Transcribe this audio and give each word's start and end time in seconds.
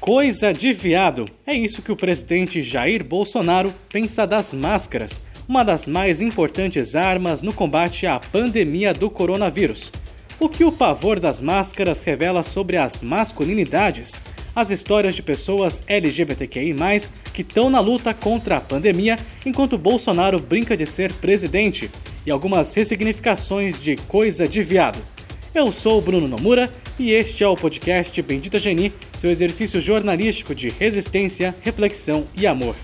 Coisa 0.00 0.50
de 0.50 0.72
viado. 0.72 1.26
É 1.46 1.52
isso 1.52 1.82
que 1.82 1.92
o 1.92 1.96
presidente 1.96 2.62
Jair 2.62 3.04
Bolsonaro 3.04 3.70
pensa 3.90 4.26
das 4.26 4.54
máscaras, 4.54 5.20
uma 5.46 5.62
das 5.62 5.86
mais 5.86 6.22
importantes 6.22 6.94
armas 6.94 7.42
no 7.42 7.52
combate 7.52 8.06
à 8.06 8.18
pandemia 8.18 8.94
do 8.94 9.10
coronavírus. 9.10 9.92
O 10.38 10.48
que 10.48 10.64
o 10.64 10.72
pavor 10.72 11.20
das 11.20 11.42
máscaras 11.42 12.02
revela 12.02 12.42
sobre 12.42 12.78
as 12.78 13.02
masculinidades, 13.02 14.18
as 14.56 14.70
histórias 14.70 15.14
de 15.14 15.22
pessoas 15.22 15.82
LGBTQI, 15.86 16.74
que 17.34 17.42
estão 17.42 17.68
na 17.68 17.80
luta 17.80 18.14
contra 18.14 18.56
a 18.56 18.60
pandemia 18.60 19.18
enquanto 19.44 19.76
Bolsonaro 19.76 20.40
brinca 20.40 20.78
de 20.78 20.86
ser 20.86 21.12
presidente, 21.12 21.90
e 22.24 22.30
algumas 22.30 22.72
ressignificações 22.72 23.78
de 23.78 23.96
coisa 23.96 24.48
de 24.48 24.62
viado. 24.62 24.98
Eu 25.52 25.72
sou 25.72 25.98
o 25.98 26.00
Bruno 26.00 26.28
Nomura 26.28 26.70
e 26.96 27.10
este 27.10 27.42
é 27.42 27.48
o 27.48 27.56
podcast 27.56 28.22
Bendita 28.22 28.56
Geni, 28.56 28.92
seu 29.16 29.32
exercício 29.32 29.80
jornalístico 29.80 30.54
de 30.54 30.68
resistência, 30.68 31.52
reflexão 31.60 32.24
e 32.36 32.46
amor. 32.46 32.76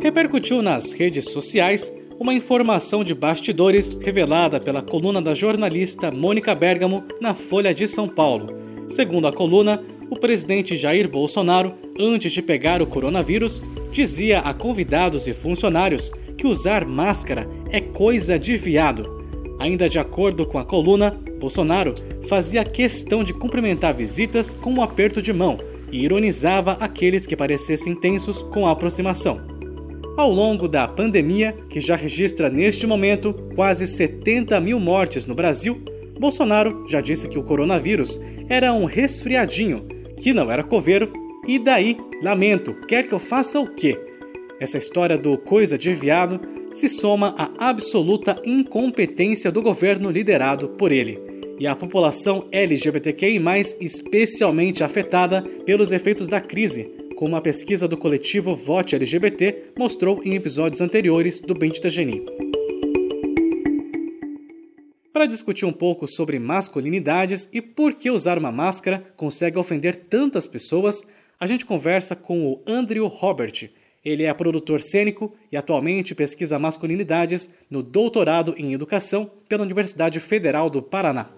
Repercutiu 0.00 0.62
nas 0.62 0.92
redes 0.92 1.32
sociais 1.32 1.92
uma 2.16 2.32
informação 2.32 3.02
de 3.02 3.16
bastidores 3.16 3.98
revelada 4.00 4.60
pela 4.60 4.80
coluna 4.80 5.20
da 5.20 5.34
jornalista 5.34 6.12
Mônica 6.12 6.54
Bergamo 6.54 7.04
na 7.20 7.34
Folha 7.34 7.74
de 7.74 7.88
São 7.88 8.08
Paulo. 8.08 8.54
Segundo 8.86 9.26
a 9.26 9.32
coluna, 9.32 9.82
o 10.08 10.16
presidente 10.16 10.76
Jair 10.76 11.08
Bolsonaro, 11.08 11.74
antes 11.98 12.30
de 12.32 12.40
pegar 12.40 12.80
o 12.80 12.86
coronavírus, 12.86 13.60
dizia 13.90 14.40
a 14.40 14.52
convidados 14.52 15.26
e 15.26 15.34
funcionários 15.34 16.10
que 16.36 16.46
usar 16.46 16.84
máscara 16.84 17.48
é 17.70 17.80
coisa 17.80 18.38
de 18.38 18.56
viado. 18.56 19.18
Ainda 19.58 19.88
de 19.88 19.98
acordo 19.98 20.46
com 20.46 20.58
a 20.58 20.64
coluna, 20.64 21.10
Bolsonaro 21.40 21.94
fazia 22.28 22.64
questão 22.64 23.24
de 23.24 23.34
cumprimentar 23.34 23.94
visitas 23.94 24.54
com 24.54 24.72
um 24.72 24.82
aperto 24.82 25.20
de 25.20 25.32
mão 25.32 25.58
e 25.90 26.04
ironizava 26.04 26.72
aqueles 26.80 27.26
que 27.26 27.36
parecessem 27.36 27.94
tensos 27.94 28.42
com 28.42 28.66
a 28.66 28.72
aproximação. 28.72 29.40
Ao 30.16 30.30
longo 30.30 30.68
da 30.68 30.86
pandemia, 30.86 31.56
que 31.68 31.80
já 31.80 31.94
registra 31.94 32.50
neste 32.50 32.86
momento 32.86 33.32
quase 33.54 33.86
70 33.86 34.60
mil 34.60 34.80
mortes 34.80 35.26
no 35.26 35.34
Brasil, 35.34 35.80
Bolsonaro 36.18 36.84
já 36.88 37.00
disse 37.00 37.28
que 37.28 37.38
o 37.38 37.44
coronavírus 37.44 38.20
era 38.48 38.72
um 38.72 38.84
resfriadinho, 38.84 39.86
que 40.16 40.32
não 40.32 40.50
era 40.50 40.64
coveiro, 40.64 41.12
e 41.48 41.58
daí, 41.58 41.96
lamento, 42.22 42.74
quer 42.86 43.08
que 43.08 43.14
eu 43.14 43.18
faça 43.18 43.58
o 43.58 43.66
quê? 43.66 43.98
Essa 44.60 44.76
história 44.76 45.16
do 45.16 45.38
coisa 45.38 45.78
de 45.78 45.94
viado 45.94 46.38
se 46.70 46.90
soma 46.90 47.34
à 47.38 47.70
absoluta 47.70 48.38
incompetência 48.44 49.50
do 49.50 49.62
governo 49.62 50.10
liderado 50.10 50.68
por 50.68 50.92
ele 50.92 51.18
e 51.58 51.66
a 51.66 51.74
população 51.74 52.46
LGBTQI, 52.52 53.40
especialmente 53.80 54.84
afetada 54.84 55.42
pelos 55.64 55.90
efeitos 55.90 56.28
da 56.28 56.40
crise, 56.40 56.92
como 57.16 57.34
a 57.34 57.40
pesquisa 57.40 57.88
do 57.88 57.96
coletivo 57.96 58.54
Vote 58.54 58.94
LGBT 58.94 59.72
mostrou 59.76 60.20
em 60.22 60.34
episódios 60.34 60.82
anteriores 60.82 61.40
do 61.40 61.54
Bendita 61.54 61.88
Geni. 61.88 62.22
Para 65.18 65.26
discutir 65.26 65.64
um 65.64 65.72
pouco 65.72 66.06
sobre 66.06 66.38
masculinidades 66.38 67.48
e 67.52 67.60
por 67.60 67.94
que 67.94 68.08
usar 68.08 68.38
uma 68.38 68.52
máscara 68.52 69.04
consegue 69.16 69.58
ofender 69.58 69.96
tantas 69.96 70.46
pessoas, 70.46 71.02
a 71.40 71.46
gente 71.46 71.64
conversa 71.64 72.16
com 72.16 72.46
o 72.46 72.62
Andrew 72.66 73.06
Robert, 73.06 73.70
ele 74.04 74.24
é 74.24 74.34
produtor 74.34 74.80
cênico 74.80 75.34
e 75.52 75.56
atualmente 75.56 76.14
pesquisa 76.14 76.58
masculinidades 76.58 77.50
no 77.70 77.82
doutorado 77.82 78.54
em 78.56 78.72
educação 78.72 79.30
pela 79.48 79.62
Universidade 79.62 80.18
Federal 80.18 80.68
do 80.70 80.82
Paraná. 80.82 81.28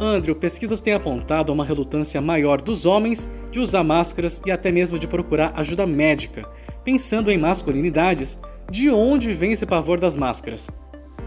Andrew, 0.00 0.36
pesquisas 0.36 0.80
têm 0.80 0.92
apontado 0.92 1.52
uma 1.52 1.64
relutância 1.64 2.20
maior 2.20 2.60
dos 2.60 2.84
homens 2.84 3.28
de 3.50 3.58
usar 3.58 3.82
máscaras 3.82 4.42
e 4.46 4.50
até 4.50 4.70
mesmo 4.70 4.98
de 4.98 5.08
procurar 5.08 5.52
ajuda 5.56 5.86
médica. 5.86 6.46
Pensando 6.84 7.30
em 7.30 7.38
masculinidades, 7.38 8.38
de 8.70 8.90
onde 8.90 9.32
vem 9.32 9.52
esse 9.52 9.64
pavor 9.64 9.98
das 9.98 10.14
máscaras? 10.14 10.70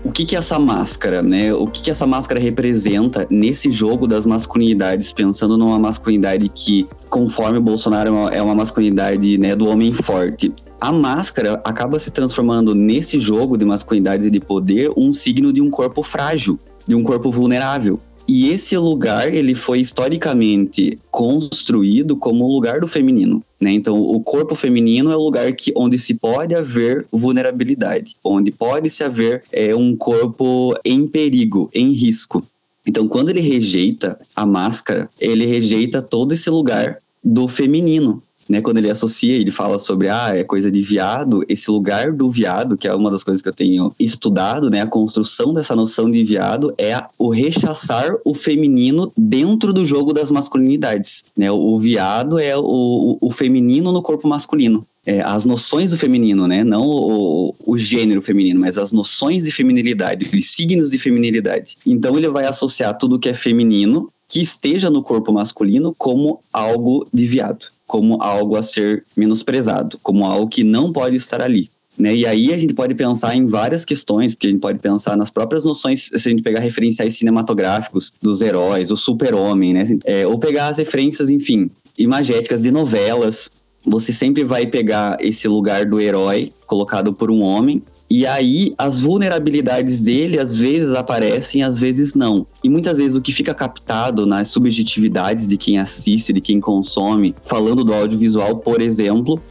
O 0.03 0.11
que 0.11 0.25
que 0.25 0.35
é 0.35 0.39
essa 0.39 0.59
máscara, 0.59 1.21
né? 1.21 1.53
O 1.53 1.67
que 1.67 1.81
que 1.81 1.91
essa 1.91 2.05
máscara 2.05 2.39
representa 2.39 3.27
nesse 3.29 3.71
jogo 3.71 4.07
das 4.07 4.25
masculinidades, 4.25 5.11
pensando 5.11 5.57
numa 5.57 5.79
masculinidade 5.79 6.49
que, 6.49 6.87
conforme 7.09 7.57
o 7.57 7.61
Bolsonaro, 7.61 8.29
é 8.29 8.41
uma 8.41 8.55
masculinidade 8.55 9.37
né, 9.37 9.55
do 9.55 9.67
homem 9.67 9.91
forte. 9.91 10.53
A 10.79 10.91
máscara 10.91 11.61
acaba 11.65 11.97
se 11.97 12.11
transformando 12.11 12.75
nesse 12.75 13.19
jogo 13.19 13.57
de 13.57 13.65
masculinidades 13.65 14.27
e 14.27 14.31
de 14.31 14.39
poder 14.39 14.91
um 14.95 15.11
signo 15.11 15.51
de 15.51 15.61
um 15.61 15.69
corpo 15.69 16.03
frágil, 16.03 16.59
de 16.87 16.95
um 16.95 17.03
corpo 17.03 17.31
vulnerável. 17.31 17.99
E 18.27 18.49
esse 18.49 18.77
lugar, 18.77 19.33
ele 19.33 19.55
foi 19.55 19.79
historicamente 19.79 20.99
construído 21.09 22.17
como 22.17 22.43
o 22.43 22.51
lugar 22.51 22.81
do 22.81 22.87
feminino. 22.87 23.41
Né? 23.59 23.71
Então, 23.71 23.99
o 24.01 24.19
corpo 24.19 24.53
feminino 24.53 25.11
é 25.11 25.15
o 25.15 25.23
lugar 25.23 25.53
que, 25.53 25.71
onde 25.75 25.97
se 25.97 26.13
pode 26.13 26.53
haver 26.53 27.07
vulnerabilidade, 27.11 28.15
onde 28.21 28.51
pode 28.51 28.89
se 28.89 29.03
haver 29.03 29.43
é, 29.51 29.73
um 29.73 29.95
corpo 29.95 30.75
em 30.83 31.07
perigo, 31.07 31.69
em 31.73 31.91
risco. 31.91 32.43
Então, 32.85 33.07
quando 33.07 33.29
ele 33.29 33.41
rejeita 33.41 34.19
a 34.35 34.45
máscara, 34.45 35.09
ele 35.19 35.45
rejeita 35.45 36.01
todo 36.01 36.33
esse 36.33 36.49
lugar 36.49 36.99
do 37.23 37.47
feminino, 37.47 38.21
né, 38.49 38.61
quando 38.61 38.77
ele 38.77 38.89
associa, 38.89 39.35
ele 39.35 39.51
fala 39.51 39.79
sobre, 39.79 40.09
ah, 40.09 40.35
é 40.35 40.43
coisa 40.43 40.71
de 40.71 40.81
viado, 40.81 41.43
esse 41.47 41.69
lugar 41.69 42.11
do 42.11 42.29
viado, 42.29 42.77
que 42.77 42.87
é 42.87 42.93
uma 42.93 43.11
das 43.11 43.23
coisas 43.23 43.41
que 43.41 43.49
eu 43.49 43.53
tenho 43.53 43.93
estudado, 43.99 44.69
né, 44.69 44.81
a 44.81 44.87
construção 44.87 45.53
dessa 45.53 45.75
noção 45.75 46.09
de 46.09 46.23
viado 46.23 46.73
é 46.77 46.95
o 47.17 47.29
rechaçar 47.29 48.15
o 48.23 48.33
feminino 48.33 49.11
dentro 49.17 49.73
do 49.73 49.85
jogo 49.85 50.13
das 50.13 50.31
masculinidades, 50.31 51.25
né, 51.35 51.51
o 51.51 51.79
viado 51.79 52.39
é 52.39 52.57
o, 52.57 53.17
o 53.19 53.31
feminino 53.31 53.91
no 53.91 54.01
corpo 54.01 54.27
masculino. 54.27 54.85
É, 55.05 55.21
as 55.21 55.45
noções 55.45 55.91
do 55.91 55.97
feminino, 55.97 56.49
né? 56.49 56.65
Não 56.65 56.85
o, 56.85 57.55
o, 57.65 57.77
gênero 57.77 58.21
feminino, 58.21 58.59
mas 58.59 58.77
as 58.77 58.91
noções 58.91 59.45
de 59.45 59.51
feminilidade, 59.51 60.29
os 60.37 60.51
signos 60.51 60.91
de 60.91 60.97
feminilidade. 60.97 61.77
Então 61.85 62.17
ele 62.17 62.27
vai 62.27 62.43
associar 62.43 62.97
tudo 62.97 63.17
que 63.17 63.29
é 63.29 63.33
feminino 63.33 64.11
que 64.27 64.41
esteja 64.41 64.89
no 64.89 65.01
corpo 65.01 65.31
masculino 65.31 65.95
como 65.97 66.41
algo 66.51 67.07
de 67.13 67.25
viado 67.25 67.67
como 67.87 68.21
algo 68.21 68.55
a 68.55 68.61
ser 68.61 69.05
menosprezado, 69.15 69.97
como 70.03 70.25
algo 70.25 70.47
que 70.47 70.63
não 70.63 70.91
pode 70.91 71.15
estar 71.15 71.41
ali. 71.41 71.71
Né? 71.97 72.15
E 72.15 72.25
aí 72.27 72.53
a 72.53 72.57
gente 72.57 72.75
pode 72.75 72.93
pensar 72.93 73.35
em 73.35 73.47
várias 73.47 73.83
questões, 73.83 74.35
porque 74.35 74.47
a 74.47 74.51
gente 74.51 74.59
pode 74.59 74.77
pensar 74.77 75.17
nas 75.17 75.31
próprias 75.31 75.63
noções, 75.63 76.11
se 76.13 76.27
a 76.27 76.31
gente 76.31 76.43
pegar 76.43 76.59
referenciais 76.59 77.17
cinematográficos 77.17 78.13
dos 78.21 78.41
heróis, 78.41 78.91
o 78.91 78.97
super-homem, 78.97 79.73
né? 79.73 79.83
É, 80.05 80.27
ou 80.27 80.37
pegar 80.37 80.67
as 80.67 80.77
referências, 80.77 81.31
enfim, 81.31 81.71
imagéticas 81.97 82.61
de 82.61 82.69
novelas. 82.69 83.49
Você 83.83 84.13
sempre 84.13 84.43
vai 84.43 84.67
pegar 84.67 85.17
esse 85.19 85.47
lugar 85.47 85.85
do 85.85 85.99
herói 85.99 86.53
colocado 86.67 87.13
por 87.13 87.31
um 87.31 87.41
homem 87.41 87.81
e 88.09 88.25
aí 88.25 88.73
as 88.77 89.01
vulnerabilidades 89.01 90.01
dele 90.01 90.39
às 90.39 90.57
vezes 90.57 90.93
aparecem, 90.93 91.61
às 91.61 91.77
vezes 91.79 92.13
não. 92.13 92.47
E 92.63 92.69
muitas 92.69 92.97
vezes 92.97 93.17
o 93.17 93.21
que 93.21 93.33
fica 93.33 93.53
captado 93.53 94.25
nas 94.25 94.47
subjetividades 94.47 95.47
de 95.47 95.57
quem 95.57 95.77
assiste, 95.77 96.31
de 96.31 96.39
quem 96.39 96.59
consome, 96.59 97.35
falando 97.43 97.83
do 97.83 97.93
audiovisual, 97.93 98.57
por 98.57 98.81
exemplo, 98.81 99.41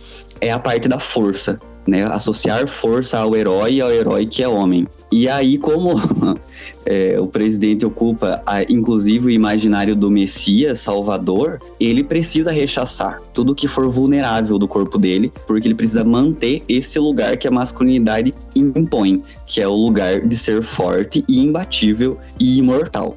é 0.40 0.50
a 0.50 0.58
parte 0.58 0.88
da 0.88 0.98
força. 0.98 1.60
Né, 1.86 2.02
associar 2.02 2.66
força 2.66 3.16
ao 3.16 3.36
herói 3.36 3.74
e 3.74 3.80
ao 3.80 3.92
herói 3.92 4.26
que 4.26 4.42
é 4.42 4.48
homem. 4.48 4.88
E 5.12 5.28
aí, 5.28 5.56
como 5.56 5.94
é, 6.84 7.16
o 7.20 7.28
presidente 7.28 7.86
ocupa, 7.86 8.42
a, 8.44 8.62
inclusive, 8.62 9.26
o 9.26 9.30
imaginário 9.30 9.94
do 9.94 10.10
Messias, 10.10 10.80
Salvador, 10.80 11.60
ele 11.78 12.02
precisa 12.02 12.50
rechaçar 12.50 13.22
tudo 13.32 13.54
que 13.54 13.68
for 13.68 13.88
vulnerável 13.88 14.58
do 14.58 14.66
corpo 14.66 14.98
dele, 14.98 15.32
porque 15.46 15.68
ele 15.68 15.76
precisa 15.76 16.02
manter 16.02 16.62
esse 16.68 16.98
lugar 16.98 17.36
que 17.36 17.46
a 17.46 17.52
masculinidade 17.52 18.34
impõe, 18.56 19.22
que 19.46 19.60
é 19.60 19.68
o 19.68 19.74
lugar 19.74 20.26
de 20.26 20.36
ser 20.36 20.62
forte 20.62 21.24
e 21.28 21.40
imbatível 21.40 22.18
e 22.40 22.58
imortal. 22.58 23.16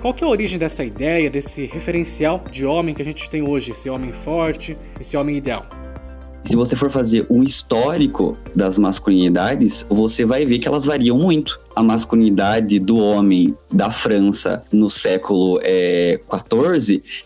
Qual 0.00 0.12
que 0.12 0.22
é 0.22 0.26
a 0.26 0.30
origem 0.30 0.58
dessa 0.58 0.84
ideia, 0.84 1.30
desse 1.30 1.64
referencial 1.64 2.44
de 2.50 2.66
homem 2.66 2.94
que 2.94 3.00
a 3.00 3.04
gente 3.04 3.28
tem 3.30 3.42
hoje, 3.42 3.70
esse 3.70 3.88
homem 3.88 4.12
forte, 4.12 4.76
esse 5.00 5.16
homem 5.16 5.36
ideal? 5.36 5.66
Se 6.46 6.54
você 6.54 6.76
for 6.76 6.90
fazer 6.90 7.26
um 7.28 7.42
histórico 7.42 8.38
das 8.54 8.78
masculinidades, 8.78 9.84
você 9.90 10.24
vai 10.24 10.46
ver 10.46 10.60
que 10.60 10.68
elas 10.68 10.84
variam 10.84 11.18
muito. 11.18 11.60
A 11.74 11.82
masculinidade 11.82 12.78
do 12.78 12.98
homem 12.98 13.54
da 13.70 13.90
França 13.90 14.62
no 14.72 14.88
século 14.88 15.58
é, 15.62 16.20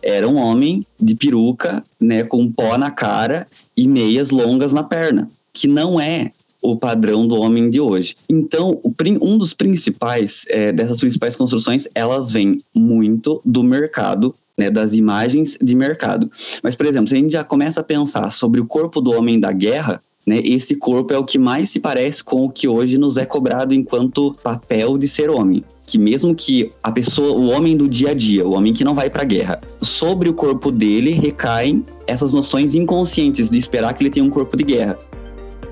era 0.02 0.26
um 0.26 0.36
homem 0.36 0.84
de 0.98 1.14
peruca, 1.14 1.84
né, 2.00 2.22
com 2.24 2.50
pó 2.50 2.78
na 2.78 2.90
cara 2.90 3.46
e 3.76 3.86
meias 3.86 4.30
longas 4.30 4.72
na 4.72 4.82
perna, 4.82 5.30
que 5.52 5.68
não 5.68 6.00
é 6.00 6.32
o 6.62 6.76
padrão 6.76 7.26
do 7.26 7.38
homem 7.40 7.70
de 7.70 7.80
hoje. 7.80 8.14
Então, 8.28 8.80
um 9.20 9.38
dos 9.38 9.52
principais, 9.52 10.44
é, 10.48 10.72
dessas 10.72 11.00
principais 11.00 11.36
construções, 11.36 11.88
elas 11.94 12.30
vêm 12.30 12.62
muito 12.74 13.40
do 13.44 13.62
mercado 13.62 14.34
né, 14.60 14.70
das 14.70 14.92
imagens 14.92 15.56
de 15.60 15.74
mercado. 15.74 16.30
Mas, 16.62 16.76
por 16.76 16.84
exemplo, 16.84 17.08
se 17.08 17.14
a 17.14 17.18
gente 17.18 17.32
já 17.32 17.42
começa 17.42 17.80
a 17.80 17.84
pensar 17.84 18.30
sobre 18.30 18.60
o 18.60 18.66
corpo 18.66 19.00
do 19.00 19.12
homem 19.12 19.40
da 19.40 19.50
guerra, 19.50 20.02
né, 20.26 20.38
esse 20.44 20.76
corpo 20.76 21.14
é 21.14 21.18
o 21.18 21.24
que 21.24 21.38
mais 21.38 21.70
se 21.70 21.80
parece 21.80 22.22
com 22.22 22.44
o 22.44 22.50
que 22.50 22.68
hoje 22.68 22.98
nos 22.98 23.16
é 23.16 23.24
cobrado 23.24 23.72
enquanto 23.72 24.34
papel 24.42 24.98
de 24.98 25.08
ser 25.08 25.30
homem 25.30 25.64
que 25.86 25.98
mesmo 25.98 26.36
que 26.36 26.70
a 26.84 26.92
pessoa, 26.92 27.32
o 27.32 27.48
homem 27.48 27.76
do 27.76 27.88
dia 27.88 28.10
a 28.10 28.14
dia, 28.14 28.46
o 28.46 28.52
homem 28.52 28.72
que 28.72 28.84
não 28.84 28.94
vai 28.94 29.10
para 29.10 29.22
a 29.22 29.24
guerra, 29.24 29.60
sobre 29.82 30.28
o 30.28 30.34
corpo 30.34 30.70
dele 30.70 31.10
recaem 31.10 31.84
essas 32.06 32.32
noções 32.32 32.76
inconscientes 32.76 33.50
de 33.50 33.58
esperar 33.58 33.92
que 33.92 34.04
ele 34.04 34.10
tenha 34.10 34.24
um 34.24 34.30
corpo 34.30 34.56
de 34.56 34.62
guerra. 34.62 34.96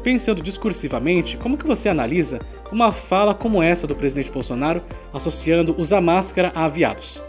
Pensando 0.02 0.42
discursivamente, 0.42 1.36
como 1.36 1.56
que 1.56 1.64
você 1.64 1.88
analisa 1.88 2.40
uma 2.72 2.90
fala 2.90 3.32
como 3.32 3.62
essa 3.62 3.86
do 3.86 3.94
presidente 3.94 4.28
Bolsonaro 4.28 4.82
associando 5.12 5.72
usar 5.78 6.00
máscara 6.00 6.50
a 6.52 6.64
aviados? 6.64 7.22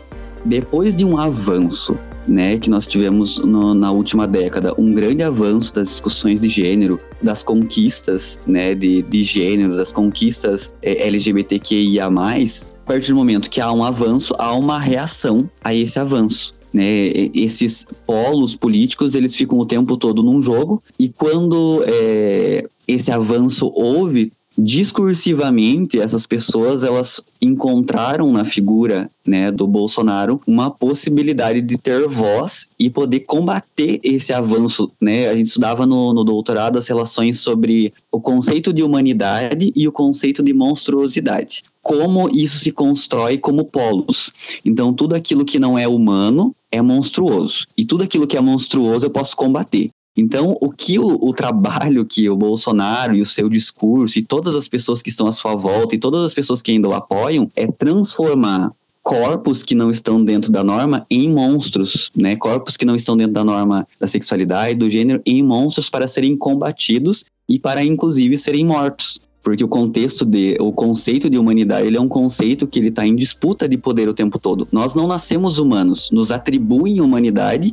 Depois 0.45 0.95
de 0.95 1.05
um 1.05 1.17
avanço 1.17 1.97
né, 2.27 2.57
que 2.57 2.69
nós 2.69 2.85
tivemos 2.85 3.39
no, 3.39 3.73
na 3.73 3.91
última 3.91 4.27
década, 4.27 4.73
um 4.77 4.93
grande 4.93 5.23
avanço 5.23 5.73
das 5.73 5.89
discussões 5.89 6.41
de 6.41 6.49
gênero, 6.49 6.99
das 7.21 7.43
conquistas 7.43 8.39
né, 8.45 8.75
de, 8.75 9.01
de 9.01 9.23
gênero, 9.23 9.75
das 9.75 9.91
conquistas 9.91 10.71
é, 10.81 11.07
LGBTQIA+, 11.07 12.07
a 12.07 12.85
partir 12.85 13.11
do 13.11 13.15
momento 13.15 13.49
que 13.49 13.59
há 13.59 13.71
um 13.71 13.83
avanço, 13.83 14.33
há 14.37 14.53
uma 14.53 14.79
reação 14.79 15.49
a 15.63 15.73
esse 15.73 15.99
avanço. 15.99 16.57
Né, 16.71 17.09
esses 17.33 17.87
polos 18.05 18.55
políticos 18.55 19.15
eles 19.15 19.33
ficam 19.33 19.57
o 19.57 19.65
tempo 19.65 19.97
todo 19.97 20.21
num 20.21 20.39
jogo 20.39 20.83
e 20.99 21.09
quando 21.09 21.83
é, 21.87 22.67
esse 22.87 23.11
avanço 23.11 23.71
houve 23.73 24.31
discursivamente 24.63 25.99
essas 25.99 26.25
pessoas 26.25 26.83
elas 26.83 27.23
encontraram 27.41 28.31
na 28.31 28.43
figura 28.43 29.09
né, 29.25 29.51
do 29.51 29.65
Bolsonaro 29.65 30.41
uma 30.45 30.69
possibilidade 30.69 31.61
de 31.61 31.77
ter 31.77 32.07
voz 32.07 32.67
e 32.77 32.89
poder 32.89 33.21
combater 33.21 33.99
esse 34.03 34.33
avanço 34.33 34.91
né 34.99 35.29
a 35.29 35.35
gente 35.35 35.47
estudava 35.47 35.85
no, 35.85 36.13
no 36.13 36.23
doutorado 36.23 36.77
as 36.77 36.87
relações 36.87 37.39
sobre 37.39 37.93
o 38.11 38.19
conceito 38.19 38.73
de 38.73 38.83
humanidade 38.83 39.71
e 39.75 39.87
o 39.87 39.91
conceito 39.91 40.43
de 40.43 40.53
monstruosidade 40.53 41.63
como 41.81 42.29
isso 42.29 42.59
se 42.59 42.71
constrói 42.71 43.37
como 43.37 43.65
polos. 43.65 44.31
Então, 44.63 44.93
tudo 44.93 45.15
aquilo 45.15 45.43
que 45.43 45.57
não 45.57 45.75
é 45.75 45.87
humano 45.87 46.53
é 46.71 46.81
monstruoso. 46.83 47.65
E 47.75 47.83
tudo 47.83 48.03
aquilo 48.03 48.27
que 48.27 48.37
é 48.37 48.41
monstruoso 48.41 49.05
eu 49.05 49.09
posso 49.09 49.35
combater. 49.35 49.89
Então, 50.17 50.57
o 50.59 50.69
que 50.71 50.99
o, 50.99 51.17
o, 51.21 51.33
trabalho 51.33 52.05
que 52.05 52.29
o 52.29 52.35
Bolsonaro 52.35 53.15
e 53.15 53.21
o 53.21 53.25
seu 53.25 53.49
discurso 53.49 54.19
e 54.19 54.21
todas 54.21 54.55
as 54.55 54.67
pessoas 54.67 55.01
que 55.01 55.09
estão 55.09 55.27
à 55.27 55.31
sua 55.31 55.55
volta 55.55 55.95
e 55.95 55.99
todas 55.99 56.23
as 56.23 56.33
pessoas 56.33 56.61
que 56.61 56.71
ainda 56.71 56.89
o 56.89 56.93
apoiam 56.93 57.49
é 57.55 57.67
transformar 57.67 58.71
corpos 59.01 59.63
que 59.63 59.73
não 59.73 59.89
estão 59.89 60.23
dentro 60.23 60.51
da 60.51 60.63
norma 60.63 61.05
em 61.09 61.29
monstros, 61.29 62.11
né? 62.15 62.35
Corpos 62.35 62.75
que 62.75 62.85
não 62.85 62.95
estão 62.95 63.15
dentro 63.15 63.33
da 63.33 63.43
norma 63.43 63.87
da 63.99 64.07
sexualidade, 64.07 64.75
do 64.75 64.89
gênero, 64.89 65.21
em 65.25 65.41
monstros 65.41 65.89
para 65.89 66.07
serem 66.07 66.35
combatidos 66.35 67.25
e 67.47 67.57
para 67.57 67.83
inclusive 67.83 68.37
serem 68.37 68.65
mortos 68.65 69.21
porque 69.41 69.63
o 69.63 69.67
contexto 69.67 70.25
de 70.25 70.57
o 70.59 70.71
conceito 70.71 71.29
de 71.29 71.37
humanidade 71.37 71.87
ele 71.87 71.97
é 71.97 72.01
um 72.01 72.07
conceito 72.07 72.67
que 72.67 72.79
ele 72.79 72.89
está 72.89 73.05
em 73.05 73.15
disputa 73.15 73.67
de 73.67 73.77
poder 73.77 74.07
o 74.07 74.13
tempo 74.13 74.37
todo. 74.37 74.67
Nós 74.71 74.95
não 74.95 75.07
nascemos 75.07 75.59
humanos, 75.59 76.09
nos 76.11 76.31
atribuem 76.31 77.01
humanidade 77.01 77.71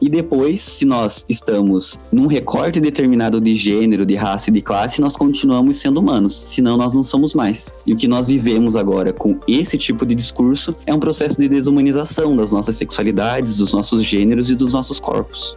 e 0.00 0.08
depois, 0.08 0.60
se 0.60 0.84
nós 0.84 1.24
estamos 1.28 1.98
num 2.12 2.26
recorte 2.26 2.80
determinado 2.80 3.40
de 3.40 3.54
gênero, 3.54 4.04
de 4.04 4.14
raça 4.14 4.50
e 4.50 4.52
de 4.52 4.60
classe, 4.60 5.00
nós 5.00 5.16
continuamos 5.16 5.78
sendo 5.78 6.00
humanos, 6.00 6.34
senão 6.34 6.76
nós 6.76 6.92
não 6.92 7.02
somos 7.02 7.34
mais. 7.34 7.74
E 7.86 7.92
o 7.92 7.96
que 7.96 8.08
nós 8.08 8.28
vivemos 8.28 8.76
agora 8.76 9.12
com 9.12 9.38
esse 9.48 9.76
tipo 9.76 10.04
de 10.04 10.14
discurso 10.14 10.74
é 10.86 10.94
um 10.94 11.00
processo 11.00 11.38
de 11.38 11.48
desumanização 11.48 12.36
das 12.36 12.52
nossas 12.52 12.76
sexualidades, 12.76 13.56
dos 13.56 13.72
nossos 13.72 14.02
gêneros 14.04 14.50
e 14.50 14.54
dos 14.54 14.72
nossos 14.72 15.00
corpos. 15.00 15.56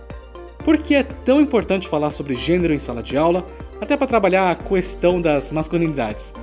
Por 0.63 0.77
que 0.77 0.93
é 0.93 1.03
tão 1.03 1.41
importante 1.41 1.87
falar 1.87 2.11
sobre 2.11 2.35
gênero 2.35 2.73
em 2.73 2.79
sala 2.79 3.01
de 3.01 3.17
aula? 3.17 3.45
Até 3.81 3.97
para 3.97 4.05
trabalhar 4.05 4.51
a 4.51 4.55
questão 4.55 5.19
das 5.19 5.51
masculinidades? 5.51 6.35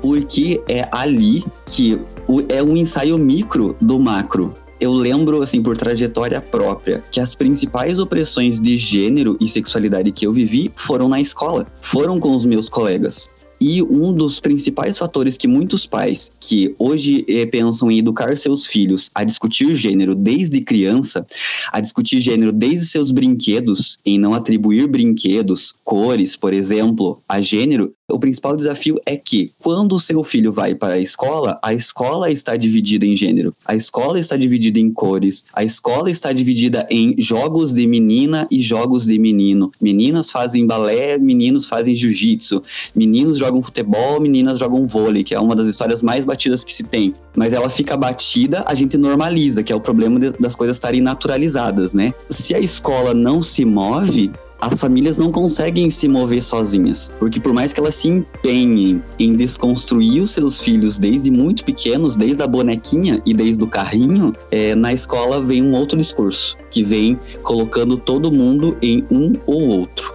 Porque 0.00 0.60
é 0.66 0.88
ali 0.90 1.44
que 1.66 2.00
é 2.48 2.62
um 2.62 2.76
ensaio 2.76 3.18
micro 3.18 3.76
do 3.80 4.00
macro. 4.00 4.54
Eu 4.80 4.92
lembro, 4.92 5.42
assim, 5.42 5.60
por 5.60 5.76
trajetória 5.76 6.40
própria, 6.40 7.02
que 7.10 7.20
as 7.20 7.34
principais 7.34 7.98
opressões 7.98 8.60
de 8.60 8.78
gênero 8.78 9.36
e 9.40 9.48
sexualidade 9.48 10.12
que 10.12 10.24
eu 10.24 10.32
vivi 10.32 10.72
foram 10.76 11.08
na 11.08 11.20
escola, 11.20 11.66
foram 11.82 12.18
com 12.20 12.34
os 12.34 12.46
meus 12.46 12.70
colegas. 12.70 13.28
E 13.60 13.82
um 13.82 14.12
dos 14.12 14.40
principais 14.40 14.96
fatores 14.98 15.36
que 15.36 15.48
muitos 15.48 15.84
pais 15.84 16.32
que 16.40 16.74
hoje 16.78 17.24
eh, 17.28 17.44
pensam 17.46 17.90
em 17.90 17.98
educar 17.98 18.36
seus 18.36 18.66
filhos 18.66 19.10
a 19.14 19.24
discutir 19.24 19.74
gênero 19.74 20.14
desde 20.14 20.60
criança, 20.60 21.26
a 21.72 21.80
discutir 21.80 22.20
gênero 22.20 22.52
desde 22.52 22.86
seus 22.86 23.10
brinquedos, 23.10 23.98
em 24.04 24.18
não 24.18 24.34
atribuir 24.34 24.86
brinquedos, 24.86 25.74
cores, 25.84 26.36
por 26.36 26.54
exemplo, 26.54 27.20
a 27.28 27.40
gênero, 27.40 27.92
o 28.10 28.18
principal 28.18 28.56
desafio 28.56 28.98
é 29.04 29.16
que, 29.16 29.52
quando 29.58 29.94
o 29.94 30.00
seu 30.00 30.24
filho 30.24 30.50
vai 30.50 30.74
para 30.74 30.94
a 30.94 30.98
escola, 30.98 31.58
a 31.62 31.74
escola 31.74 32.30
está 32.30 32.56
dividida 32.56 33.04
em 33.04 33.14
gênero, 33.14 33.54
a 33.66 33.76
escola 33.76 34.18
está 34.18 34.34
dividida 34.36 34.78
em 34.78 34.90
cores, 34.90 35.44
a 35.52 35.62
escola 35.62 36.10
está 36.10 36.32
dividida 36.32 36.86
em 36.90 37.14
jogos 37.18 37.72
de 37.72 37.86
menina 37.86 38.48
e 38.50 38.62
jogos 38.62 39.04
de 39.04 39.18
menino. 39.18 39.70
Meninas 39.78 40.30
fazem 40.30 40.66
balé, 40.66 41.18
meninos 41.18 41.66
fazem 41.66 41.94
jiu-jitsu, 41.94 42.62
meninos 42.94 43.38
jogam 43.38 43.62
futebol, 43.62 44.20
meninas 44.20 44.58
jogam 44.58 44.86
vôlei, 44.86 45.22
que 45.22 45.34
é 45.34 45.40
uma 45.40 45.54
das 45.54 45.66
histórias 45.66 46.02
mais 46.02 46.24
batidas 46.24 46.64
que 46.64 46.72
se 46.72 46.84
tem. 46.84 47.12
Mas 47.36 47.52
ela 47.52 47.68
fica 47.68 47.94
batida, 47.94 48.64
a 48.66 48.74
gente 48.74 48.96
normaliza, 48.96 49.62
que 49.62 49.72
é 49.72 49.76
o 49.76 49.80
problema 49.80 50.18
de, 50.18 50.30
das 50.32 50.56
coisas 50.56 50.78
estarem 50.78 51.02
naturalizadas, 51.02 51.92
né? 51.92 52.14
Se 52.30 52.54
a 52.54 52.58
escola 52.58 53.12
não 53.12 53.42
se 53.42 53.66
move, 53.66 54.32
as 54.60 54.78
famílias 54.80 55.18
não 55.18 55.30
conseguem 55.30 55.90
se 55.90 56.08
mover 56.08 56.42
sozinhas, 56.42 57.10
porque 57.18 57.40
por 57.40 57.52
mais 57.52 57.72
que 57.72 57.80
elas 57.80 57.94
se 57.94 58.08
empenhem 58.08 59.02
em 59.18 59.34
desconstruir 59.34 60.22
os 60.22 60.30
seus 60.30 60.62
filhos 60.62 60.98
desde 60.98 61.30
muito 61.30 61.64
pequenos, 61.64 62.16
desde 62.16 62.42
a 62.42 62.46
bonequinha 62.46 63.20
e 63.24 63.32
desde 63.32 63.62
o 63.62 63.66
carrinho, 63.66 64.32
é, 64.50 64.74
na 64.74 64.92
escola 64.92 65.40
vem 65.40 65.62
um 65.62 65.72
outro 65.72 65.98
discurso, 65.98 66.56
que 66.70 66.82
vem 66.82 67.18
colocando 67.42 67.96
todo 67.96 68.32
mundo 68.32 68.76
em 68.82 69.04
um 69.10 69.34
ou 69.46 69.68
outro. 69.68 70.14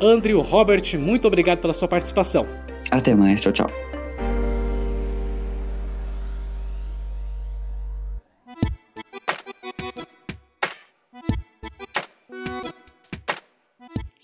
Andrew 0.00 0.40
Robert, 0.40 0.82
muito 0.98 1.28
obrigado 1.28 1.58
pela 1.58 1.72
sua 1.72 1.86
participação. 1.86 2.46
Até 2.90 3.14
mais, 3.14 3.40
tchau, 3.40 3.52
tchau. 3.52 3.81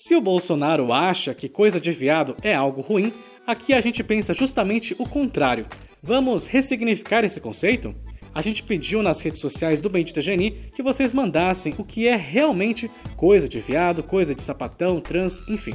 Se 0.08 0.16
o 0.16 0.22
Bolsonaro 0.22 0.90
acha 0.90 1.34
que 1.34 1.50
coisa 1.50 1.78
de 1.78 1.92
viado 1.92 2.34
é 2.40 2.54
algo 2.54 2.80
ruim, 2.80 3.12
aqui 3.46 3.74
a 3.74 3.80
gente 3.82 4.02
pensa 4.02 4.32
justamente 4.32 4.96
o 4.98 5.06
contrário. 5.06 5.66
Vamos 6.02 6.46
ressignificar 6.46 7.24
esse 7.24 7.38
conceito? 7.42 7.94
A 8.34 8.40
gente 8.40 8.62
pediu 8.62 9.02
nas 9.02 9.20
redes 9.20 9.38
sociais 9.38 9.82
do 9.82 9.90
Bendita 9.90 10.22
Geni 10.22 10.70
que 10.74 10.82
vocês 10.82 11.12
mandassem 11.12 11.74
o 11.76 11.84
que 11.84 12.08
é 12.08 12.16
realmente 12.16 12.90
coisa 13.18 13.46
de 13.46 13.60
viado, 13.60 14.02
coisa 14.02 14.34
de 14.34 14.40
sapatão, 14.40 14.98
trans, 14.98 15.46
enfim. 15.46 15.74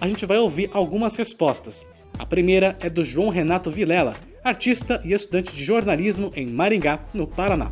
A 0.00 0.08
gente 0.08 0.24
vai 0.24 0.38
ouvir 0.38 0.70
algumas 0.72 1.14
respostas. 1.16 1.86
A 2.18 2.24
primeira 2.24 2.78
é 2.80 2.88
do 2.88 3.04
João 3.04 3.28
Renato 3.28 3.70
Vilela, 3.70 4.16
artista 4.42 4.98
e 5.04 5.12
estudante 5.12 5.54
de 5.54 5.62
jornalismo 5.62 6.32
em 6.34 6.46
Maringá, 6.46 7.00
no 7.12 7.26
Paraná. 7.26 7.70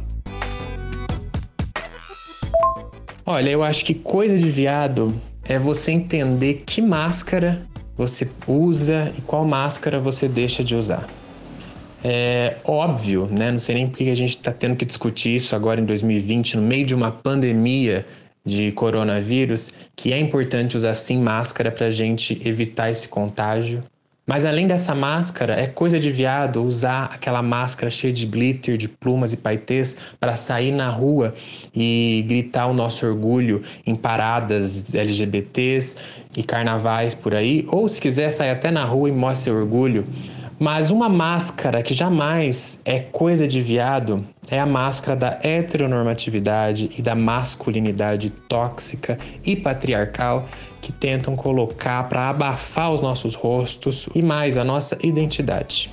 Olha, 3.24 3.48
eu 3.48 3.64
acho 3.64 3.82
que 3.82 3.94
coisa 3.94 4.36
de 4.36 4.50
viado 4.50 5.31
é 5.52 5.58
você 5.58 5.92
entender 5.92 6.62
que 6.64 6.80
máscara 6.80 7.60
você 7.94 8.26
usa 8.46 9.12
e 9.18 9.20
qual 9.20 9.44
máscara 9.44 10.00
você 10.00 10.26
deixa 10.26 10.64
de 10.64 10.74
usar. 10.74 11.06
É 12.02 12.56
óbvio, 12.64 13.28
né? 13.30 13.50
Não 13.50 13.58
sei 13.58 13.74
nem 13.74 13.86
por 13.86 13.98
que 13.98 14.08
a 14.08 14.14
gente 14.14 14.30
está 14.30 14.50
tendo 14.50 14.76
que 14.76 14.86
discutir 14.86 15.36
isso 15.36 15.54
agora 15.54 15.78
em 15.78 15.84
2020, 15.84 16.56
no 16.56 16.62
meio 16.62 16.86
de 16.86 16.94
uma 16.94 17.10
pandemia 17.10 18.06
de 18.42 18.72
coronavírus, 18.72 19.70
que 19.94 20.10
é 20.10 20.18
importante 20.18 20.74
usar 20.74 20.94
sim 20.94 21.20
máscara 21.20 21.70
para 21.70 21.88
a 21.88 21.90
gente 21.90 22.40
evitar 22.48 22.90
esse 22.90 23.06
contágio. 23.06 23.84
Mas 24.24 24.44
além 24.44 24.68
dessa 24.68 24.94
máscara, 24.94 25.60
é 25.60 25.66
coisa 25.66 25.98
de 25.98 26.08
viado 26.08 26.62
usar 26.62 27.06
aquela 27.12 27.42
máscara 27.42 27.90
cheia 27.90 28.12
de 28.12 28.24
glitter, 28.24 28.76
de 28.76 28.88
plumas 28.88 29.32
e 29.32 29.36
paetês 29.36 29.96
para 30.20 30.36
sair 30.36 30.70
na 30.70 30.88
rua 30.88 31.34
e 31.74 32.24
gritar 32.28 32.68
o 32.68 32.72
nosso 32.72 33.04
orgulho 33.04 33.62
em 33.84 33.96
paradas 33.96 34.94
LGBTs 34.94 35.96
e 36.36 36.42
carnavais 36.44 37.16
por 37.16 37.34
aí. 37.34 37.66
Ou 37.68 37.88
se 37.88 38.00
quiser 38.00 38.30
sair 38.30 38.50
até 38.50 38.70
na 38.70 38.84
rua 38.84 39.08
e 39.08 39.12
mostrar 39.12 39.42
seu 39.42 39.56
orgulho. 39.56 40.06
Mas 40.56 40.92
uma 40.92 41.08
máscara 41.08 41.82
que 41.82 41.92
jamais 41.92 42.80
é 42.84 43.00
coisa 43.00 43.48
de 43.48 43.60
viado 43.60 44.24
é 44.48 44.60
a 44.60 44.66
máscara 44.66 45.16
da 45.16 45.38
heteronormatividade 45.42 46.90
e 46.96 47.02
da 47.02 47.16
masculinidade 47.16 48.30
tóxica 48.30 49.18
e 49.44 49.56
patriarcal 49.56 50.46
que 50.82 50.92
tentam 50.92 51.36
colocar 51.36 52.08
para 52.08 52.28
abafar 52.28 52.92
os 52.92 53.00
nossos 53.00 53.34
rostos 53.34 54.08
e 54.14 54.20
mais 54.20 54.58
a 54.58 54.64
nossa 54.64 54.98
identidade. 55.02 55.90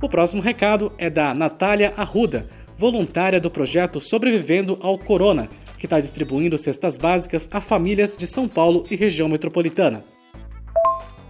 O 0.00 0.08
próximo 0.08 0.42
recado 0.42 0.92
é 0.98 1.08
da 1.08 1.34
Natália 1.34 1.94
Arruda, 1.96 2.48
voluntária 2.76 3.40
do 3.40 3.50
projeto 3.50 4.00
Sobrevivendo 4.00 4.78
ao 4.82 4.98
Corona, 4.98 5.48
que 5.78 5.86
está 5.86 5.98
distribuindo 5.98 6.58
cestas 6.58 6.96
básicas 6.98 7.48
a 7.50 7.60
famílias 7.60 8.16
de 8.16 8.26
São 8.26 8.46
Paulo 8.46 8.84
e 8.90 8.94
região 8.94 9.28
metropolitana. 9.28 10.04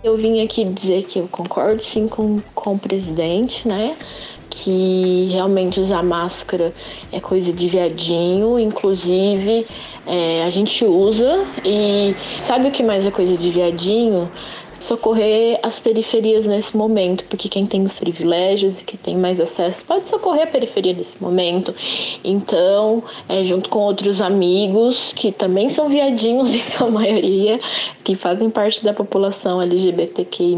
Eu 0.02 0.16
vim 0.16 0.44
aqui 0.44 0.64
dizer 0.64 1.04
que 1.04 1.18
eu 1.18 1.28
concordo 1.28 1.82
sim 1.82 2.06
com, 2.06 2.40
com 2.54 2.74
o 2.74 2.78
presidente, 2.78 3.66
né? 3.66 3.96
Que 4.58 5.28
realmente 5.32 5.78
usar 5.78 6.02
máscara 6.02 6.72
é 7.12 7.20
coisa 7.20 7.52
de 7.52 7.68
viadinho, 7.68 8.58
inclusive 8.58 9.66
é, 10.06 10.44
a 10.44 10.50
gente 10.50 10.82
usa 10.84 11.44
e 11.62 12.16
sabe 12.38 12.68
o 12.68 12.70
que 12.70 12.82
mais 12.82 13.04
é 13.06 13.10
coisa 13.10 13.36
de 13.36 13.50
viadinho? 13.50 14.30
Socorrer 14.78 15.58
as 15.62 15.78
periferias 15.78 16.46
nesse 16.46 16.76
momento, 16.76 17.24
porque 17.24 17.48
quem 17.48 17.66
tem 17.66 17.82
os 17.82 17.98
privilégios 17.98 18.80
e 18.80 18.84
que 18.84 18.96
tem 18.96 19.16
mais 19.16 19.40
acesso 19.40 19.84
pode 19.84 20.06
socorrer 20.06 20.44
a 20.44 20.46
periferia 20.46 20.92
nesse 20.92 21.20
momento. 21.22 21.74
Então, 22.22 23.02
é, 23.28 23.42
junto 23.42 23.68
com 23.68 23.80
outros 23.80 24.20
amigos 24.20 25.12
que 25.12 25.32
também 25.32 25.68
são 25.68 25.88
viadinhos 25.88 26.52
em 26.54 26.60
sua 26.60 26.90
maioria, 26.90 27.60
que 28.04 28.14
fazem 28.14 28.50
parte 28.50 28.84
da 28.84 28.92
população 28.92 29.60
LGBTQI+, 29.60 30.56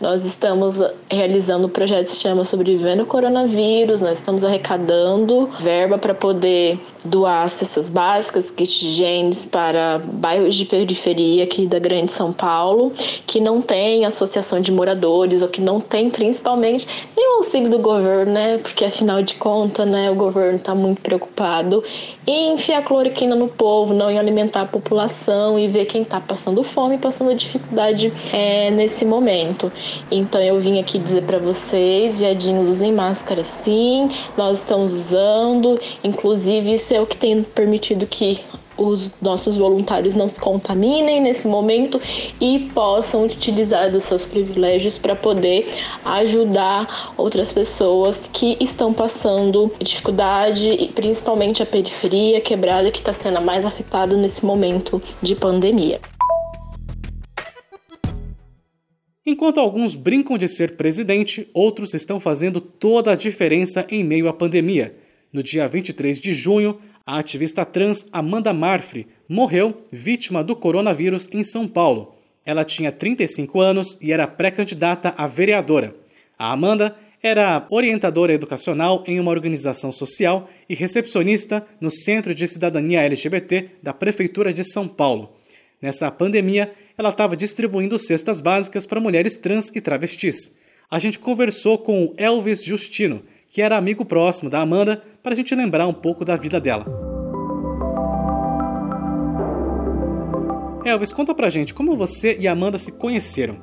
nós 0.00 0.24
estamos 0.24 0.80
realizando 1.10 1.66
o 1.66 1.70
projeto 1.70 2.04
que 2.04 2.12
se 2.12 2.20
chama 2.20 2.44
Sobrevivendo 2.44 3.02
ao 3.02 3.06
Coronavírus, 3.06 4.00
nós 4.02 4.18
estamos 4.18 4.44
arrecadando 4.44 5.48
verba 5.60 5.98
para 5.98 6.14
poder 6.14 6.78
doar 7.04 7.48
cestas 7.48 7.88
básicas, 7.88 8.50
kits 8.50 8.80
de 8.80 8.90
genes 8.90 9.44
para 9.44 9.98
bairros 9.98 10.54
de 10.54 10.64
periferia 10.64 11.44
aqui 11.44 11.66
da 11.66 11.78
Grande 11.78 12.10
São 12.10 12.32
Paulo 12.32 12.92
que 13.26 13.40
não 13.40 13.60
tem 13.60 14.04
associação 14.04 14.60
de 14.60 14.72
moradores 14.72 15.42
ou 15.42 15.48
que 15.48 15.60
não 15.60 15.80
tem 15.80 16.10
principalmente 16.10 16.86
nenhum 17.16 17.36
auxílio 17.38 17.70
do 17.70 17.78
governo, 17.78 18.32
né? 18.32 18.58
Porque 18.58 18.84
afinal 18.84 19.22
de 19.22 19.34
contas, 19.34 19.88
né, 19.88 20.10
o 20.10 20.14
governo 20.14 20.56
está 20.56 20.74
muito 20.74 21.00
preocupado 21.00 21.82
em 22.26 22.54
enfiar 22.54 22.82
cloroquina 22.82 23.34
no 23.34 23.48
povo, 23.48 23.94
não 23.94 24.10
em 24.10 24.18
alimentar 24.18 24.62
a 24.62 24.66
população 24.66 25.58
e 25.58 25.66
ver 25.66 25.86
quem 25.86 26.02
está 26.02 26.20
passando 26.20 26.62
fome, 26.62 26.98
passando 26.98 27.34
dificuldade 27.34 28.12
é, 28.32 28.70
nesse 28.70 29.04
momento. 29.04 29.72
Então 30.10 30.40
eu 30.40 30.60
vim 30.60 30.78
aqui 30.78 30.98
dizer 30.98 31.22
para 31.22 31.38
vocês, 31.38 32.16
viadinhos, 32.16 32.68
usem 32.68 32.92
máscara 32.92 33.42
sim, 33.42 34.10
nós 34.36 34.58
estamos 34.58 34.92
usando, 34.92 35.80
inclusive 36.04 36.76
isso 36.88 36.94
é 36.94 37.00
o 37.02 37.06
que 37.06 37.18
tem 37.18 37.42
permitido 37.42 38.06
que 38.06 38.40
os 38.74 39.12
nossos 39.20 39.58
voluntários 39.58 40.14
não 40.14 40.26
se 40.26 40.40
contaminem 40.40 41.20
nesse 41.20 41.46
momento 41.46 42.00
e 42.40 42.70
possam 42.72 43.26
utilizar 43.26 43.92
dos 43.92 44.04
seus 44.04 44.24
privilégios 44.24 44.96
para 44.96 45.14
poder 45.14 45.68
ajudar 46.02 47.12
outras 47.18 47.52
pessoas 47.52 48.22
que 48.32 48.56
estão 48.58 48.94
passando 48.94 49.70
dificuldade, 49.78 50.66
e 50.66 50.88
principalmente 50.88 51.62
a 51.62 51.66
periferia 51.66 52.40
quebrada 52.40 52.90
que 52.90 53.00
está 53.00 53.12
sendo 53.12 53.36
a 53.36 53.42
mais 53.42 53.66
afetada 53.66 54.16
nesse 54.16 54.42
momento 54.42 55.02
de 55.20 55.34
pandemia. 55.34 56.00
Enquanto 59.26 59.60
alguns 59.60 59.94
brincam 59.94 60.38
de 60.38 60.48
ser 60.48 60.74
presidente, 60.74 61.46
outros 61.52 61.92
estão 61.92 62.18
fazendo 62.18 62.62
toda 62.62 63.12
a 63.12 63.14
diferença 63.14 63.84
em 63.90 64.02
meio 64.02 64.26
à 64.26 64.32
pandemia. 64.32 65.07
No 65.32 65.42
dia 65.42 65.68
23 65.68 66.20
de 66.20 66.32
junho, 66.32 66.78
a 67.04 67.18
ativista 67.18 67.64
trans 67.64 68.08
Amanda 68.12 68.52
Marfri 68.52 69.06
morreu 69.28 69.86
vítima 69.92 70.42
do 70.42 70.56
coronavírus 70.56 71.28
em 71.32 71.44
São 71.44 71.68
Paulo. 71.68 72.14
Ela 72.44 72.64
tinha 72.64 72.90
35 72.90 73.60
anos 73.60 73.98
e 74.00 74.10
era 74.10 74.26
pré-candidata 74.26 75.12
a 75.16 75.26
vereadora. 75.26 75.94
A 76.38 76.52
Amanda 76.52 76.96
era 77.22 77.66
orientadora 77.68 78.32
educacional 78.32 79.04
em 79.06 79.20
uma 79.20 79.30
organização 79.30 79.92
social 79.92 80.48
e 80.68 80.74
recepcionista 80.74 81.66
no 81.80 81.90
Centro 81.90 82.34
de 82.34 82.48
Cidadania 82.48 83.02
LGBT 83.02 83.70
da 83.82 83.92
Prefeitura 83.92 84.52
de 84.52 84.64
São 84.64 84.88
Paulo. 84.88 85.34
Nessa 85.82 86.10
pandemia, 86.10 86.72
ela 86.96 87.10
estava 87.10 87.36
distribuindo 87.36 87.98
cestas 87.98 88.40
básicas 88.40 88.86
para 88.86 89.00
mulheres 89.00 89.36
trans 89.36 89.70
e 89.74 89.80
travestis. 89.80 90.56
A 90.90 90.98
gente 90.98 91.18
conversou 91.18 91.76
com 91.76 92.06
o 92.06 92.14
Elvis 92.16 92.64
Justino, 92.64 93.22
que 93.48 93.62
era 93.62 93.76
amigo 93.76 94.04
próximo 94.04 94.50
da 94.50 94.60
Amanda, 94.60 95.02
para 95.22 95.32
a 95.32 95.36
gente 95.36 95.54
lembrar 95.54 95.86
um 95.86 95.92
pouco 95.92 96.24
da 96.24 96.36
vida 96.36 96.60
dela. 96.60 96.86
Elvis, 100.84 101.12
conta 101.12 101.34
pra 101.34 101.50
gente 101.50 101.74
como 101.74 101.96
você 101.96 102.36
e 102.38 102.48
a 102.48 102.52
Amanda 102.52 102.78
se 102.78 102.92
conheceram. 102.92 103.58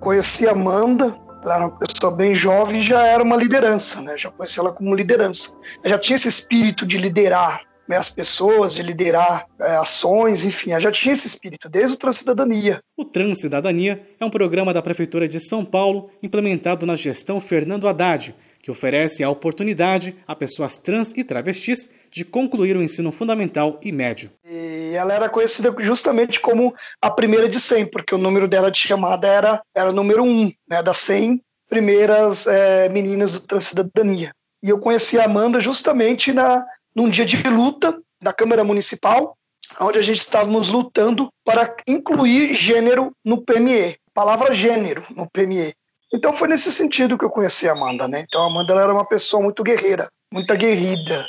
Conheci 0.00 0.46
a 0.46 0.52
Amanda, 0.52 1.16
ela 1.42 1.54
era 1.54 1.64
uma 1.66 1.78
pessoa 1.78 2.14
bem 2.14 2.34
jovem 2.34 2.80
e 2.80 2.84
já 2.84 3.04
era 3.04 3.22
uma 3.22 3.36
liderança, 3.36 4.00
né? 4.00 4.16
Já 4.16 4.30
conheci 4.30 4.60
ela 4.60 4.72
como 4.72 4.94
liderança. 4.94 5.54
Ela 5.82 5.94
já 5.94 5.98
tinha 5.98 6.16
esse 6.16 6.28
espírito 6.28 6.86
de 6.86 6.96
liderar 6.98 7.62
né, 7.88 7.96
as 7.96 8.10
pessoas, 8.10 8.74
de 8.74 8.82
liderar 8.82 9.46
é, 9.58 9.76
ações, 9.76 10.44
enfim, 10.44 10.72
ela 10.72 10.80
já 10.80 10.92
tinha 10.92 11.14
esse 11.14 11.26
espírito 11.26 11.70
desde 11.70 11.94
o 11.94 11.96
Transcidadania. 11.96 12.82
O 12.96 13.04
Transcidadania 13.04 14.06
é 14.20 14.24
um 14.24 14.30
programa 14.30 14.74
da 14.74 14.82
Prefeitura 14.82 15.26
de 15.26 15.40
São 15.40 15.64
Paulo 15.64 16.10
implementado 16.22 16.84
na 16.84 16.94
gestão 16.94 17.40
Fernando 17.40 17.88
Haddad, 17.88 18.34
que 18.68 18.70
oferece 18.70 19.24
a 19.24 19.30
oportunidade 19.30 20.14
a 20.26 20.36
pessoas 20.36 20.76
trans 20.76 21.14
e 21.16 21.24
travestis 21.24 21.88
de 22.10 22.22
concluir 22.22 22.76
o 22.76 22.82
ensino 22.82 23.10
fundamental 23.10 23.80
e 23.82 23.90
médio. 23.90 24.30
E 24.44 24.92
ela 24.94 25.14
era 25.14 25.26
conhecida 25.30 25.74
justamente 25.78 26.38
como 26.38 26.74
a 27.00 27.10
primeira 27.10 27.48
de 27.48 27.58
100, 27.58 27.86
porque 27.86 28.14
o 28.14 28.18
número 28.18 28.46
dela 28.46 28.70
de 28.70 28.78
chamada 28.78 29.26
era, 29.26 29.62
era 29.74 29.90
número 29.90 30.22
1, 30.22 30.52
né, 30.68 30.82
das 30.82 30.98
100 30.98 31.40
primeiras 31.66 32.46
é, 32.46 32.90
meninas 32.90 33.32
do 33.32 33.40
Transcidadania. 33.40 34.32
E 34.62 34.68
eu 34.68 34.78
conheci 34.78 35.18
a 35.18 35.24
Amanda 35.24 35.60
justamente 35.60 36.30
na, 36.30 36.62
num 36.94 37.08
dia 37.08 37.24
de 37.24 37.42
luta 37.44 37.98
da 38.22 38.34
Câmara 38.34 38.64
Municipal, 38.64 39.34
onde 39.80 39.98
a 39.98 40.02
gente 40.02 40.18
estávamos 40.18 40.68
lutando 40.68 41.30
para 41.42 41.74
incluir 41.86 42.52
gênero 42.52 43.12
no 43.24 43.42
PME. 43.42 43.96
Palavra 44.12 44.52
gênero 44.52 45.06
no 45.16 45.26
PME. 45.30 45.72
Então 46.12 46.32
foi 46.32 46.48
nesse 46.48 46.72
sentido 46.72 47.18
que 47.18 47.24
eu 47.24 47.30
conheci 47.30 47.68
a 47.68 47.72
Amanda, 47.72 48.08
né? 48.08 48.24
Então 48.26 48.42
a 48.42 48.46
Amanda 48.46 48.74
era 48.74 48.92
uma 48.92 49.04
pessoa 49.04 49.42
muito 49.42 49.62
guerreira, 49.62 50.08
muito 50.32 50.52
aguerrida, 50.52 51.26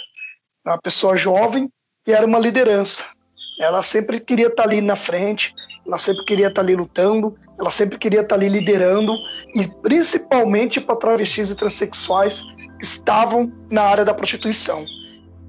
uma 0.66 0.78
pessoa 0.78 1.18
jovem 1.18 1.70
e 2.08 2.14
era 2.14 2.26
uma 2.26 2.40
liderança. 2.40 3.04
Ela 3.60 3.84
sempre 3.84 4.22
queria 4.22 4.48
estar 4.48 4.64
ali 4.64 4.80
na 4.80 4.96
frente, 4.96 5.54
ela 5.86 5.98
sempre 5.98 6.24
queria 6.24 6.48
estar 6.48 6.62
ali 6.62 6.76
lutando, 6.76 7.38
ela 7.60 7.70
sempre 7.70 7.98
queria 7.98 8.22
estar 8.22 8.36
ali 8.36 8.48
liderando, 8.48 9.14
e 9.54 9.68
principalmente 9.82 10.80
para 10.80 10.96
travestis 10.96 11.52
e 11.52 11.58
transexuais 11.58 12.44
que 12.80 12.86
estavam 12.86 13.52
na 13.70 13.84
área 13.84 14.06
da 14.06 14.14
prostituição. 14.14 14.86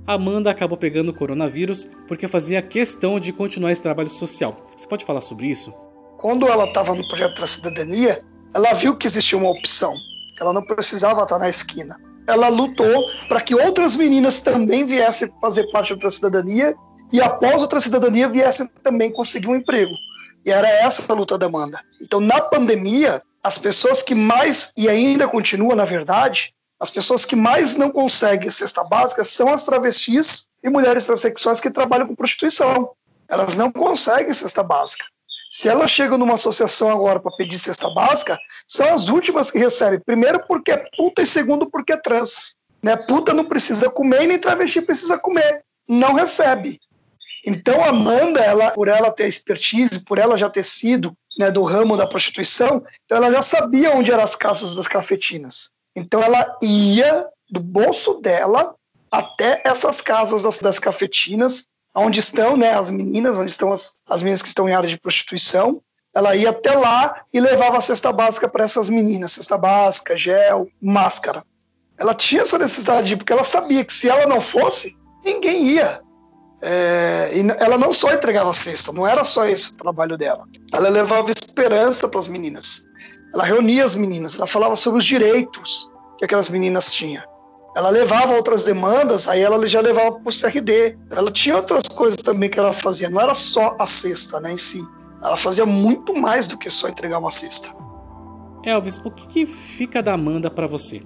Amanda 0.05 0.51
acabou 0.51 0.77
pegando 0.77 1.11
o 1.11 1.15
coronavírus 1.15 1.89
porque 2.09 2.27
fazia 2.27 2.61
questão 2.61 3.21
de 3.21 3.33
continuar 3.33 3.71
esse 3.71 3.83
trabalho 3.83 4.09
social. 4.09 4.57
Você 4.77 4.89
pode 4.89 5.05
falar 5.05 5.21
sobre 5.21 5.47
isso? 5.47 5.73
Quando 6.19 6.49
ela 6.49 6.65
estava 6.65 6.97
no 6.97 7.07
projeto 7.07 7.41
da 7.41 7.47
cidadania, 7.47 8.25
ela 8.55 8.73
viu 8.73 8.97
que 8.97 9.07
existia 9.07 9.39
uma 9.39 9.51
opção, 9.51 9.95
ela 10.41 10.53
não 10.53 10.63
precisava 10.63 11.23
estar 11.23 11.39
na 11.39 11.49
esquina. 11.49 11.97
Ela 12.27 12.49
lutou 12.49 13.05
para 13.29 13.41
que 13.41 13.55
outras 13.55 13.97
meninas 13.97 14.41
também 14.41 14.85
viessem 14.85 15.33
fazer 15.41 15.71
parte 15.71 15.95
da 15.97 16.11
cidadania 16.11 16.75
e 17.13 17.21
após 17.21 17.61
outra 17.61 17.81
cidadania 17.81 18.29
viessem 18.29 18.67
também 18.83 19.13
conseguir 19.13 19.49
um 19.49 19.57
emprego. 19.57 19.93
E 20.47 20.51
era 20.51 20.69
essa 20.69 21.13
a 21.13 21.17
luta 21.17 21.37
da 21.37 21.47
Amanda. 21.47 21.81
Então, 22.01 22.21
na 22.21 22.41
pandemia, 22.41 23.23
as 23.43 23.59
pessoas 23.59 24.03
que 24.03 24.15
mais, 24.15 24.73
e 24.77 24.89
ainda 24.89 25.27
continua 25.29 25.75
na 25.75 25.85
verdade, 25.85 26.55
as 26.81 26.91
pessoas 26.91 27.25
que 27.25 27.37
mais 27.37 27.77
não 27.77 27.91
conseguem 27.91 28.51
cesta 28.51 28.83
básica 28.85 29.23
são 29.23 29.53
as 29.53 29.65
travestis 29.65 30.49
e 30.63 30.71
mulheres 30.71 31.07
transexuais 31.07 31.61
que 31.61 31.71
trabalham 31.71 32.07
com 32.07 32.15
prostituição. 32.15 32.93
Elas 33.29 33.57
não 33.57 33.71
conseguem 33.71 34.33
cesta 34.33 34.63
básica. 34.63 35.05
Se 35.51 35.69
ela 35.69 35.89
chega 35.89 36.17
numa 36.17 36.35
associação 36.35 36.91
agora 36.91 37.19
para 37.19 37.35
pedir 37.37 37.59
cesta 37.59 37.91
básica, 37.91 38.39
são 38.69 38.95
as 38.95 39.09
últimas 39.09 39.51
que 39.51 39.59
recebem. 39.59 39.99
Primeiro 39.99 40.47
porque 40.47 40.71
é 40.71 40.89
puta 40.97 41.23
e 41.23 41.27
segundo 41.27 41.69
porque 41.69 41.93
é 41.93 41.97
trans. 41.97 42.55
Né? 42.81 42.97
Puta 42.97 43.35
não 43.35 43.45
precisa 43.45 43.91
comer 43.91 44.23
e 44.23 44.27
nem 44.29 44.39
travesti 44.39 44.81
precisa 44.81 45.19
comer. 45.19 45.65
Não 45.89 46.15
recebe. 46.15 46.79
Então, 47.45 47.83
Amanda, 47.83 48.39
ela, 48.41 48.71
por 48.71 48.87
ela 48.87 49.11
ter 49.11 49.27
expertise, 49.27 50.05
por 50.05 50.19
ela 50.19 50.37
já 50.37 50.49
ter 50.49 50.65
sido 50.65 51.13
né, 51.37 51.51
do 51.51 51.63
ramo 51.65 51.97
da 51.97 52.07
prostituição, 52.07 52.85
então 53.05 53.17
ela 53.17 53.33
já 53.33 53.43
sabia 53.43 53.93
onde 53.93 54.13
eram 54.13 54.23
as 54.23 54.37
casas 54.37 54.77
das 54.77 54.87
cafetinas. 54.87 55.71
Então, 55.97 56.23
ela 56.23 56.57
ia 56.63 57.27
do 57.51 57.59
bolso 57.59 58.21
dela 58.21 58.75
até 59.11 59.61
essas 59.65 60.01
casas 60.01 60.43
das, 60.43 60.61
das 60.61 60.79
cafetinas 60.79 61.67
onde 61.95 62.21
estão 62.21 62.57
né, 62.57 62.73
as 62.73 62.91
meninas, 62.91 63.39
onde 63.39 63.51
estão 63.51 63.73
as, 63.73 63.95
as 64.09 64.23
meninas 64.23 64.43
que 64.43 64.49
estão 64.49 64.69
em 64.69 64.75
área 64.75 64.89
de 64.89 64.99
prostituição. 64.99 65.83
Ela 66.15 66.35
ia 66.35 66.51
até 66.51 66.75
lá 66.75 67.23
e 67.33 67.41
levava 67.41 67.79
a 67.79 67.81
cesta 67.81 68.13
básica 68.13 68.49
para 68.49 68.65
essas 68.65 68.89
meninas, 68.89 69.33
cesta 69.33 69.57
básica, 69.57 70.17
gel, 70.17 70.69
máscara. 70.81 71.45
Ela 71.97 72.15
tinha 72.15 72.43
essa 72.43 72.59
necessidade, 72.59 73.17
porque 73.17 73.33
ela 73.33 73.45
sabia 73.45 73.85
que 73.85 73.93
se 73.93 74.09
ela 74.09 74.27
não 74.27 74.41
fosse, 74.41 74.97
ninguém 75.25 75.69
ia. 75.69 76.01
É, 76.63 77.31
e 77.35 77.41
ela 77.63 77.79
não 77.79 77.93
só 77.93 78.13
entregava 78.13 78.51
a 78.51 78.55
cesta, 78.55 78.93
não 78.93 79.07
era 79.07 79.25
só 79.25 79.47
esse 79.47 79.71
o 79.71 79.77
trabalho 79.77 80.19
dela. 80.19 80.45
Ela 80.73 80.89
levava 80.89 81.31
esperança 81.31 82.09
para 82.09 82.21
as 82.21 82.29
meninas. 82.29 82.85
Ela 83.35 83.45
reunia 83.45 83.85
as 83.85 83.95
meninas, 83.95 84.37
ela 84.37 84.47
falava 84.47 84.75
sobre 84.77 84.99
os 84.99 85.07
direitos 85.07 85.89
que 86.19 86.25
aquelas 86.25 86.49
meninas 86.49 86.93
tinham. 86.93 87.23
Ela 87.77 87.91
levava 87.91 88.35
outras 88.35 88.65
demandas, 88.65 89.29
aí 89.29 89.41
ela 89.41 89.67
já 89.69 89.81
levava 89.81 90.13
para 90.13 90.29
o 90.29 90.33
CRD. 90.33 90.99
Ela 91.11 91.31
tinha 91.31 91.57
outras 91.57 91.85
coisas 91.89 92.17
também 92.17 92.51
que 92.51 92.59
ela 92.59 92.73
fazia, 92.73 93.09
não 93.09 93.21
era 93.21 93.35
só 93.35 93.77
a 93.79 93.87
cesta 93.87 94.41
né, 94.41 94.53
em 94.53 94.57
si. 94.57 94.85
Ela 95.23 95.37
fazia 95.37 95.67
muito 95.67 96.15
mais 96.15 96.47
do 96.47 96.59
que 96.59 96.69
só 96.69 96.89
entregar 96.89 97.19
uma 97.19 97.31
cesta. 97.31 97.73
Elvis, 98.65 98.99
o 98.99 99.11
que, 99.11 99.27
que 99.29 99.47
fica 99.47 100.03
da 100.03 100.15
Amanda 100.15 100.51
para 100.51 100.67
você? 100.67 101.03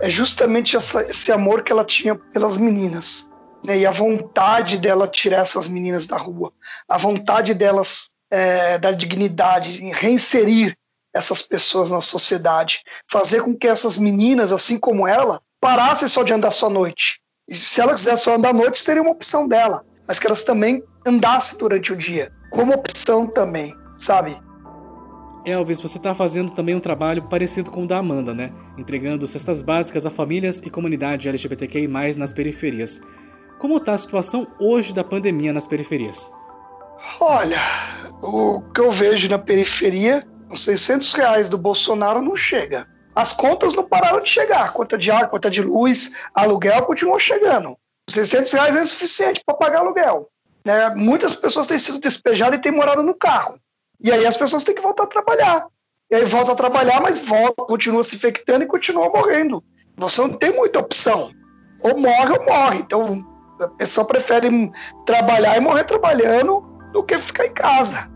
É 0.00 0.10
justamente 0.10 0.76
essa, 0.76 1.02
esse 1.02 1.32
amor 1.32 1.62
que 1.62 1.72
ela 1.72 1.84
tinha 1.84 2.14
pelas 2.14 2.56
meninas. 2.56 3.30
Né, 3.64 3.78
e 3.78 3.86
a 3.86 3.90
vontade 3.90 4.76
dela 4.76 5.08
tirar 5.08 5.38
essas 5.38 5.66
meninas 5.66 6.06
da 6.06 6.18
rua. 6.18 6.52
A 6.88 6.98
vontade 6.98 7.54
delas 7.54 8.10
é, 8.30 8.78
da 8.78 8.92
dignidade, 8.92 9.82
em 9.82 9.92
reinserir 9.92 10.76
essas 11.14 11.40
pessoas 11.40 11.90
na 11.90 12.00
sociedade. 12.00 12.82
Fazer 13.08 13.42
com 13.42 13.56
que 13.56 13.68
essas 13.68 13.96
meninas, 13.96 14.52
assim 14.52 14.78
como 14.78 15.06
ela, 15.06 15.40
parassem 15.64 16.06
só 16.06 16.22
de 16.22 16.34
andar 16.34 16.50
só 16.50 16.66
à 16.66 16.70
noite. 16.70 17.18
E 17.48 17.54
se 17.54 17.80
ela 17.80 17.94
quiser 17.94 18.18
só 18.18 18.34
andar 18.34 18.50
à 18.50 18.52
noite, 18.52 18.78
seria 18.78 19.00
uma 19.00 19.12
opção 19.12 19.48
dela. 19.48 19.82
Mas 20.06 20.18
que 20.18 20.26
elas 20.26 20.44
também 20.44 20.84
andassem 21.06 21.58
durante 21.58 21.90
o 21.90 21.96
dia, 21.96 22.30
como 22.50 22.74
opção 22.74 23.26
também, 23.26 23.74
sabe? 23.96 24.36
Elvis, 25.46 25.80
você 25.80 25.96
está 25.96 26.14
fazendo 26.14 26.52
também 26.52 26.74
um 26.74 26.80
trabalho 26.80 27.22
parecido 27.30 27.70
com 27.70 27.84
o 27.84 27.86
da 27.86 27.96
Amanda, 27.96 28.34
né? 28.34 28.52
Entregando 28.76 29.26
cestas 29.26 29.62
básicas 29.62 30.04
a 30.04 30.10
famílias 30.10 30.60
e 30.60 30.68
comunidade 30.68 31.30
LGBTQI+, 31.30 31.88
nas 32.18 32.34
periferias. 32.34 33.00
Como 33.58 33.78
está 33.78 33.94
a 33.94 33.98
situação 33.98 34.46
hoje 34.60 34.92
da 34.92 35.02
pandemia 35.02 35.52
nas 35.52 35.66
periferias? 35.66 36.30
Olha, 37.18 37.58
o 38.22 38.60
que 38.60 38.82
eu 38.82 38.90
vejo 38.90 39.30
na 39.30 39.38
periferia, 39.38 40.26
os 40.50 40.62
600 40.62 41.14
reais 41.14 41.48
do 41.48 41.56
Bolsonaro 41.56 42.20
não 42.20 42.36
chega. 42.36 42.86
As 43.14 43.32
contas 43.32 43.74
não 43.74 43.84
pararam 43.84 44.20
de 44.20 44.28
chegar. 44.28 44.72
Conta 44.72 44.98
de 44.98 45.10
água, 45.10 45.28
conta 45.28 45.50
de 45.50 45.62
luz, 45.62 46.12
aluguel 46.34 46.82
continuou 46.82 47.18
chegando. 47.18 47.76
Os 48.08 48.14
600 48.14 48.52
reais 48.52 48.76
é 48.76 48.84
suficiente 48.84 49.42
para 49.44 49.54
pagar 49.54 49.80
aluguel. 49.80 50.28
Né? 50.64 50.90
Muitas 50.94 51.36
pessoas 51.36 51.66
têm 51.66 51.78
sido 51.78 51.98
despejadas 51.98 52.58
e 52.58 52.62
têm 52.62 52.72
morado 52.72 53.02
no 53.02 53.14
carro. 53.14 53.58
E 54.00 54.10
aí 54.10 54.26
as 54.26 54.36
pessoas 54.36 54.64
têm 54.64 54.74
que 54.74 54.82
voltar 54.82 55.04
a 55.04 55.08
trabalhar. 55.08 55.66
E 56.10 56.14
aí 56.14 56.24
volta 56.24 56.52
a 56.52 56.56
trabalhar, 56.56 57.00
mas 57.00 57.18
volta, 57.18 57.64
continua 57.64 58.02
se 58.02 58.16
infectando 58.16 58.64
e 58.64 58.66
continua 58.66 59.08
morrendo. 59.08 59.62
Você 59.96 60.20
não 60.20 60.34
tem 60.34 60.54
muita 60.54 60.80
opção. 60.80 61.30
Ou 61.82 61.98
morre 61.98 62.32
ou 62.38 62.44
morre. 62.44 62.78
Então 62.78 63.24
a 63.60 63.68
pessoa 63.68 64.06
prefere 64.06 64.48
trabalhar 65.06 65.56
e 65.56 65.60
morrer 65.60 65.84
trabalhando 65.84 66.60
do 66.92 67.02
que 67.02 67.16
ficar 67.16 67.46
em 67.46 67.52
casa. 67.52 68.10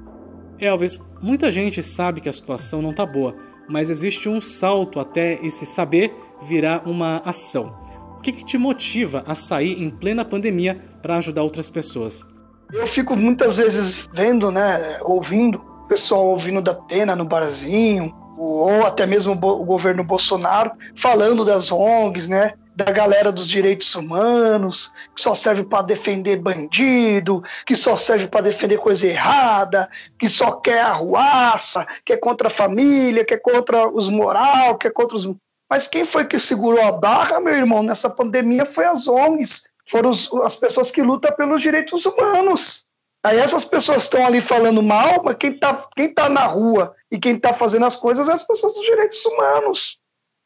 Elvis, 0.59 1.01
muita 1.23 1.53
gente 1.53 1.83
sabe 1.83 2.21
que 2.21 2.29
a 2.29 2.33
situação 2.33 2.83
não 2.83 2.93
tá 2.93 3.07
boa, 3.07 3.37
mas 3.69 3.91
existe 3.91 4.29
um 4.29 4.41
salto 4.41 4.99
até 4.99 5.35
esse 5.45 5.67
saber 5.67 6.15
virar 6.43 6.83
uma 6.87 7.23
ação. 7.25 7.77
O 8.17 8.21
que, 8.21 8.33
que 8.33 8.45
te 8.45 8.59
motiva 8.59 9.23
a 9.27 9.35
sair 9.35 9.83
em 9.83 9.91
plena 9.91 10.25
pandemia 10.25 10.83
para 11.01 11.17
ajudar 11.17 11.43
outras 11.43 11.71
pessoas? 11.71 12.27
Eu 12.73 12.87
fico 12.87 13.17
muitas 13.17 13.57
vezes 13.57 14.09
vendo, 14.13 14.51
né, 14.51 14.99
ouvindo 15.03 15.59
o 15.59 15.89
pessoal 15.89 16.27
ouvindo 16.27 16.61
da 16.61 16.75
Tena 16.75 17.15
no 17.15 17.25
barzinho, 17.25 18.15
ou 18.37 18.85
até 18.85 19.07
mesmo 19.07 19.33
o 19.33 19.65
governo 19.65 20.05
Bolsonaro 20.05 20.73
falando 20.95 21.45
das 21.45 21.73
ONGs, 21.73 22.29
né, 22.29 22.55
da 22.79 22.93
galera 22.93 23.33
dos 23.33 23.49
direitos 23.49 23.93
humanos, 23.97 24.93
que 25.13 25.21
só 25.21 25.35
serve 25.35 25.65
para 25.65 25.83
defender 25.83 26.37
bandido, 26.37 27.43
que 27.67 27.75
só 27.75 27.97
serve 27.97 28.29
para 28.29 28.43
defender 28.43 28.79
coisa 28.79 29.05
errada, 29.05 29.91
que 30.17 30.29
só 30.29 30.53
quer 30.53 30.83
arruaça, 30.83 31.85
que 32.05 32.13
é 32.13 32.17
contra 32.17 32.47
a 32.47 32.51
família, 32.51 33.25
que 33.25 33.35
é 33.35 33.37
contra 33.37 33.89
os 33.89 34.09
moral, 34.09 34.79
que 34.79 34.87
é 34.87 34.91
contra 34.91 35.17
os. 35.17 35.29
Mas 35.69 35.89
quem 35.89 36.05
foi 36.05 36.25
que 36.25 36.39
segurou 36.39 36.81
a 36.81 36.93
barra, 36.93 37.41
meu 37.41 37.53
irmão, 37.53 37.83
nessa 37.83 38.09
pandemia 38.09 38.65
foi 38.65 38.85
as 38.85 39.09
ONGs, 39.09 39.69
foram 39.85 40.13
as 40.45 40.55
pessoas 40.55 40.93
que 40.93 41.03
lutam 41.03 41.33
pelos 41.33 41.61
direitos 41.61 42.07
humanos. 42.07 42.87
Aí 43.25 43.39
essas 43.39 43.65
pessoas 43.65 44.05
estão 44.05 44.25
ali 44.25 44.41
falando 44.41 44.81
mal, 44.85 45.21
mas 45.25 45.37
quem 45.37 45.51
está 45.51 45.85
quem 45.97 46.15
tá 46.15 46.29
na 46.29 46.45
rua 46.45 46.95
e 47.11 47.19
quem 47.19 47.35
está 47.35 47.53
fazendo 47.53 47.87
as 47.87 47.97
coisas 47.97 48.29
é 48.29 48.33
as 48.33 48.45
pessoas 48.45 48.75
dos 48.75 48.85
direitos 48.85 49.27
humanos. 49.27 49.99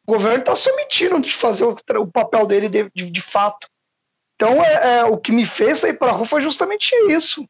O 0.06 0.12
governo 0.12 0.40
está 0.40 0.54
se 0.54 0.70
omitindo 0.70 1.20
de 1.20 1.32
fazer 1.32 1.64
o, 1.64 1.76
o 1.98 2.06
papel 2.06 2.46
dele 2.46 2.68
de, 2.68 2.90
de, 2.94 3.10
de 3.10 3.22
fato. 3.22 3.68
Então, 4.34 4.62
é, 4.62 4.98
é, 4.98 5.04
o 5.04 5.16
que 5.16 5.30
me 5.30 5.46
fez 5.46 5.78
sair 5.78 5.92
para 5.92 6.08
a 6.10 6.12
rua 6.12 6.26
foi 6.26 6.40
justamente 6.40 6.92
isso. 7.08 7.46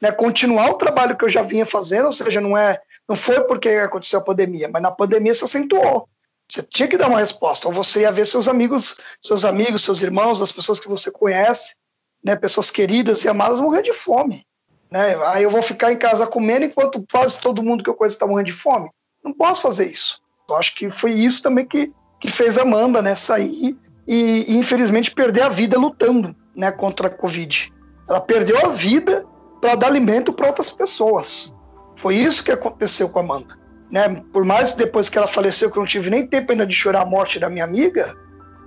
Né? 0.00 0.12
Continuar 0.12 0.70
o 0.70 0.78
trabalho 0.78 1.16
que 1.16 1.24
eu 1.24 1.28
já 1.28 1.42
vinha 1.42 1.66
fazendo, 1.66 2.06
ou 2.06 2.12
seja, 2.12 2.40
não, 2.40 2.56
é, 2.56 2.80
não 3.08 3.16
foi 3.16 3.42
porque 3.44 3.68
aconteceu 3.70 4.20
a 4.20 4.24
pandemia, 4.24 4.68
mas 4.68 4.82
na 4.82 4.90
pandemia 4.90 5.34
se 5.34 5.44
acentuou. 5.44 6.08
Você 6.48 6.62
tinha 6.62 6.86
que 6.88 6.96
dar 6.96 7.08
uma 7.08 7.18
resposta, 7.18 7.66
ou 7.66 7.74
você 7.74 8.02
ia 8.02 8.12
ver 8.12 8.24
seus 8.24 8.46
amigos, 8.46 8.96
seus 9.20 9.44
amigos, 9.44 9.82
seus 9.82 10.02
irmãos, 10.02 10.40
as 10.40 10.52
pessoas 10.52 10.78
que 10.78 10.88
você 10.88 11.10
conhece, 11.10 11.74
né, 12.22 12.36
pessoas 12.36 12.70
queridas 12.70 13.24
e 13.24 13.28
amadas 13.28 13.60
morrer 13.60 13.82
de 13.82 13.92
fome. 13.92 14.44
Né? 14.88 15.16
Aí 15.26 15.42
eu 15.42 15.50
vou 15.50 15.62
ficar 15.62 15.92
em 15.92 15.98
casa 15.98 16.26
comendo 16.26 16.64
enquanto 16.64 17.04
quase 17.10 17.40
todo 17.40 17.62
mundo 17.62 17.82
que 17.82 17.90
eu 17.90 17.94
conheço 17.94 18.14
está 18.14 18.26
morrendo 18.26 18.46
de 18.46 18.52
fome. 18.52 18.88
Não 19.24 19.32
posso 19.32 19.62
fazer 19.62 19.90
isso. 19.90 20.22
Eu 20.48 20.56
acho 20.56 20.74
que 20.74 20.88
foi 20.88 21.12
isso 21.12 21.42
também 21.42 21.66
que, 21.66 21.92
que 22.20 22.30
fez 22.30 22.56
a 22.56 22.62
Amanda, 22.62 23.02
né, 23.02 23.14
sair 23.14 23.76
e, 24.06 24.44
e 24.48 24.56
infelizmente 24.56 25.10
perder 25.10 25.42
a 25.42 25.48
vida 25.48 25.78
lutando, 25.78 26.34
né, 26.54 26.70
contra 26.70 27.08
a 27.08 27.10
Covid. 27.10 27.72
Ela 28.08 28.20
perdeu 28.20 28.64
a 28.64 28.68
vida 28.68 29.24
para 29.60 29.74
dar 29.74 29.88
alimento 29.88 30.32
para 30.32 30.46
outras 30.46 30.72
pessoas. 30.72 31.54
Foi 31.96 32.14
isso 32.14 32.44
que 32.44 32.52
aconteceu 32.52 33.08
com 33.08 33.18
a 33.18 33.22
Amanda. 33.22 33.58
Né? 33.90 34.22
Por 34.32 34.44
mais 34.44 34.72
depois 34.74 35.08
que 35.08 35.18
ela 35.18 35.26
faleceu, 35.26 35.70
que 35.70 35.76
eu 35.76 35.80
não 35.80 35.88
tive 35.88 36.10
nem 36.10 36.26
tempo 36.26 36.52
ainda 36.52 36.66
de 36.66 36.74
chorar 36.74 37.02
a 37.02 37.06
morte 37.06 37.38
da 37.38 37.48
minha 37.48 37.64
amiga, 37.64 38.14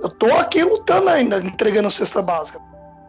eu 0.02 0.10
tô 0.10 0.28
aqui 0.34 0.64
lutando 0.64 1.10
ainda, 1.10 1.38
entregando 1.38 1.90
cesta 1.92 2.22
básica. 2.22 2.60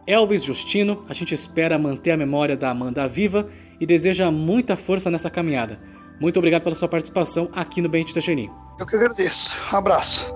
Elvis 0.07 0.43
Justino, 0.43 1.03
a 1.09 1.15
gente 1.15 1.35
espera 1.35 1.79
manter 1.79 2.13
a 2.13 2.17
memória 2.17 2.57
da 2.57 2.71
Amanda 2.71 3.07
viva 3.07 3.49
e 3.81 3.87
deseja 3.87 4.31
muita 4.31 4.77
força 4.77 5.11
nessa 5.11 5.31
caminhada. 5.31 5.81
Muito 6.21 6.39
obrigado 6.39 6.63
pela 6.63 6.75
sua 6.75 6.89
participação 6.89 7.49
aqui 7.55 7.81
no 7.81 7.89
Bendita 7.89 8.21
Geni. 8.21 8.51
Eu 8.81 8.87
que 8.87 8.97
agradeço. 8.97 9.61
Um 9.75 9.77
abraço. 9.77 10.35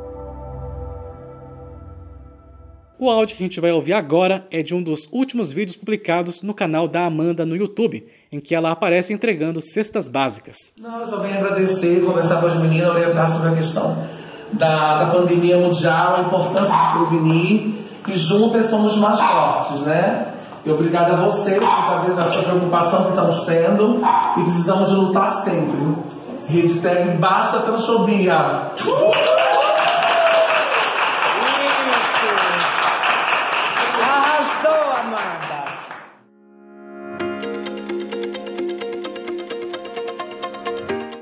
O 2.99 3.09
áudio 3.11 3.37
que 3.37 3.43
a 3.43 3.47
gente 3.47 3.59
vai 3.59 3.73
ouvir 3.73 3.95
agora 3.95 4.47
é 4.51 4.63
de 4.63 4.75
um 4.75 4.83
dos 4.83 5.09
últimos 5.11 5.51
vídeos 5.51 5.77
publicados 5.77 6.43
no 6.43 6.53
canal 6.53 6.87
da 6.87 7.07
Amanda 7.07 7.47
no 7.47 7.57
YouTube, 7.57 8.07
em 8.31 8.39
que 8.39 8.55
ela 8.55 8.71
aparece 8.71 9.15
entregando 9.15 9.63
cestas 9.63 10.09
básicas. 10.09 10.75
Não, 10.79 11.01
eu 11.01 11.07
só 11.07 11.21
venho 11.21 11.39
agradecer, 11.39 12.05
conversar 12.05 12.41
com 12.41 12.47
as 12.47 12.57
meninas, 12.59 12.91
orientar 12.91 13.33
sobre 13.33 13.49
a 13.49 13.55
questão 13.57 14.07
da, 14.53 15.05
da 15.05 15.11
pandemia 15.11 15.57
mundial, 15.57 16.17
a 16.17 16.21
importância 16.21 16.77
de 16.77 16.99
prevenir, 16.99 17.75
e 18.07 18.17
juntas 18.17 18.69
somos 18.69 18.97
mais 18.99 19.19
fortes, 19.19 19.81
né? 19.81 20.35
E 20.67 20.71
obrigado 20.71 21.13
a 21.13 21.17
vocês 21.17 21.59
por 21.59 21.67
saber 21.67 22.15
dessa 22.15 22.43
preocupação 22.43 23.05
que 23.05 23.11
estamos 23.11 23.41
tendo 23.47 24.01
e 24.39 24.45
precisamos 24.45 24.93
lutar 24.93 25.43
sempre. 25.43 26.24
Rede 26.47 26.81
Tag 26.81 27.17
basta 27.19 27.61
transfobia. 27.61 28.73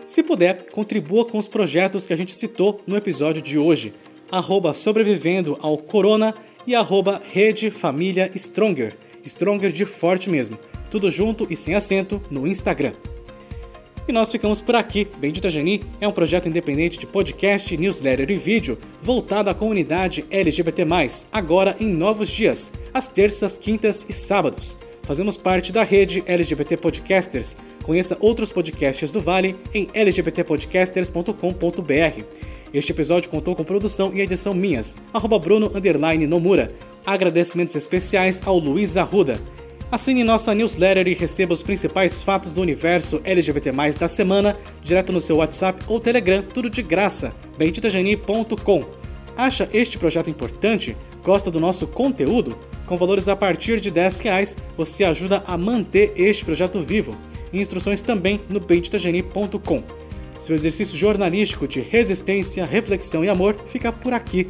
Se 0.05 0.23
puder, 0.23 0.71
contribua 0.71 1.25
com 1.25 1.39
os 1.39 1.49
projetos 1.49 2.07
que 2.07 2.13
a 2.13 2.17
gente 2.17 2.35
citou 2.35 2.83
no 2.87 2.97
episódio 2.97 3.41
de 3.41 3.59
hoje. 3.59 3.95
Arroba 4.31 4.75
sobrevivendo 4.75 5.57
ao 5.63 5.79
corona 5.79 6.35
e 6.67 6.75
arroba 6.75 7.23
rede 7.31 7.71
família 7.71 8.31
stronger. 8.37 8.97
Stronger 9.25 9.71
de 9.71 9.87
forte 9.87 10.29
mesmo. 10.29 10.59
Tudo 10.91 11.09
junto 11.11 11.47
e 11.49 11.57
sem 11.57 11.75
acento 11.75 12.21
no 12.31 12.47
Instagram. 12.47 12.93
E 14.07 14.13
nós 14.13 14.31
ficamos 14.33 14.61
por 14.61 14.75
aqui. 14.75 15.07
Bendita 15.19 15.49
Geni 15.49 15.81
é 16.01 16.09
um 16.09 16.13
projeto 16.13 16.49
independente 16.49 16.99
de 16.99 17.07
podcast, 17.07 17.77
newsletter 17.77 18.29
e 18.31 18.37
vídeo 18.37 18.77
voltado 19.01 19.49
à 19.49 19.55
comunidade 19.55 20.25
LGBT+, 20.31 20.85
agora 21.33 21.77
em 21.79 21.89
novos 21.89 22.29
dias, 22.29 22.73
às 22.93 23.07
terças, 23.09 23.57
quintas 23.57 24.05
e 24.09 24.13
sábados. 24.13 24.77
Fazemos 25.03 25.37
parte 25.37 25.73
da 25.73 25.83
rede 25.83 26.23
LGBT 26.27 26.77
Podcasters. 26.77 27.57
Conheça 27.83 28.17
outros 28.21 28.53
podcasts 28.53 29.11
do 29.11 29.21
Vale 29.21 29.57
em 29.75 29.89
lgbtpodcasters.com.br. 29.95 32.23
Este 32.73 32.93
episódio 32.93 33.29
contou 33.29 33.55
com 33.55 33.65
produção 33.65 34.15
e 34.15 34.21
edição 34.21 34.55
minhas, 34.55 34.97
arroba 35.13 35.39
Bruno 35.39 35.71
Nomura. 36.29 36.73
Agradecimentos 37.05 37.75
especiais 37.75 38.41
ao 38.47 38.57
Luiz 38.59 38.97
Arruda. 38.97 39.41
Assine 39.93 40.25
nossa 40.25 40.55
newsletter 40.55 41.07
e 41.07 41.13
receba 41.13 41.53
os 41.53 41.63
principais 41.63 42.23
fatos 42.23 42.51
do 42.55 42.63
universo 42.63 43.21
LGBT+, 43.25 43.71
da 44.01 44.09
semana, 44.09 44.57
direto 44.83 45.13
no 45.13 45.21
seu 45.21 45.37
WhatsApp 45.37 45.85
ou 45.87 46.01
Telegram, 46.01 46.43
tudo 46.43 46.71
de 46.71 46.81
graça, 46.81 47.35
benditageni.com. 47.59 48.87
Acha 49.37 49.69
este 49.71 49.99
projeto 49.99 50.31
importante? 50.31 50.97
Gosta 51.23 51.51
do 51.51 51.61
nosso 51.61 51.87
conteúdo? 51.87 52.57
Com 52.87 52.97
valores 52.97 53.29
a 53.29 53.37
partir 53.37 53.81
de 53.81 53.91
10 53.91 54.21
reais, 54.21 54.57
você 54.79 55.05
ajuda 55.05 55.45
a 55.47 55.59
manter 55.59 56.15
este 56.17 56.43
projeto 56.43 56.81
vivo. 56.81 57.15
Instruções 57.53 58.01
também 58.01 58.41
no 58.49 58.61
benditageni.com. 58.61 59.83
Seu 60.39 60.55
exercício 60.55 60.97
jornalístico 60.97 61.69
de 61.69 61.81
resistência, 61.81 62.65
reflexão 62.65 63.23
e 63.23 63.29
amor 63.29 63.57
fica 63.67 63.93
por 63.93 64.15
aqui. 64.15 64.49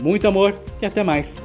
Muito 0.00 0.28
amor 0.28 0.56
e 0.80 0.86
até 0.86 1.02
mais. 1.02 1.42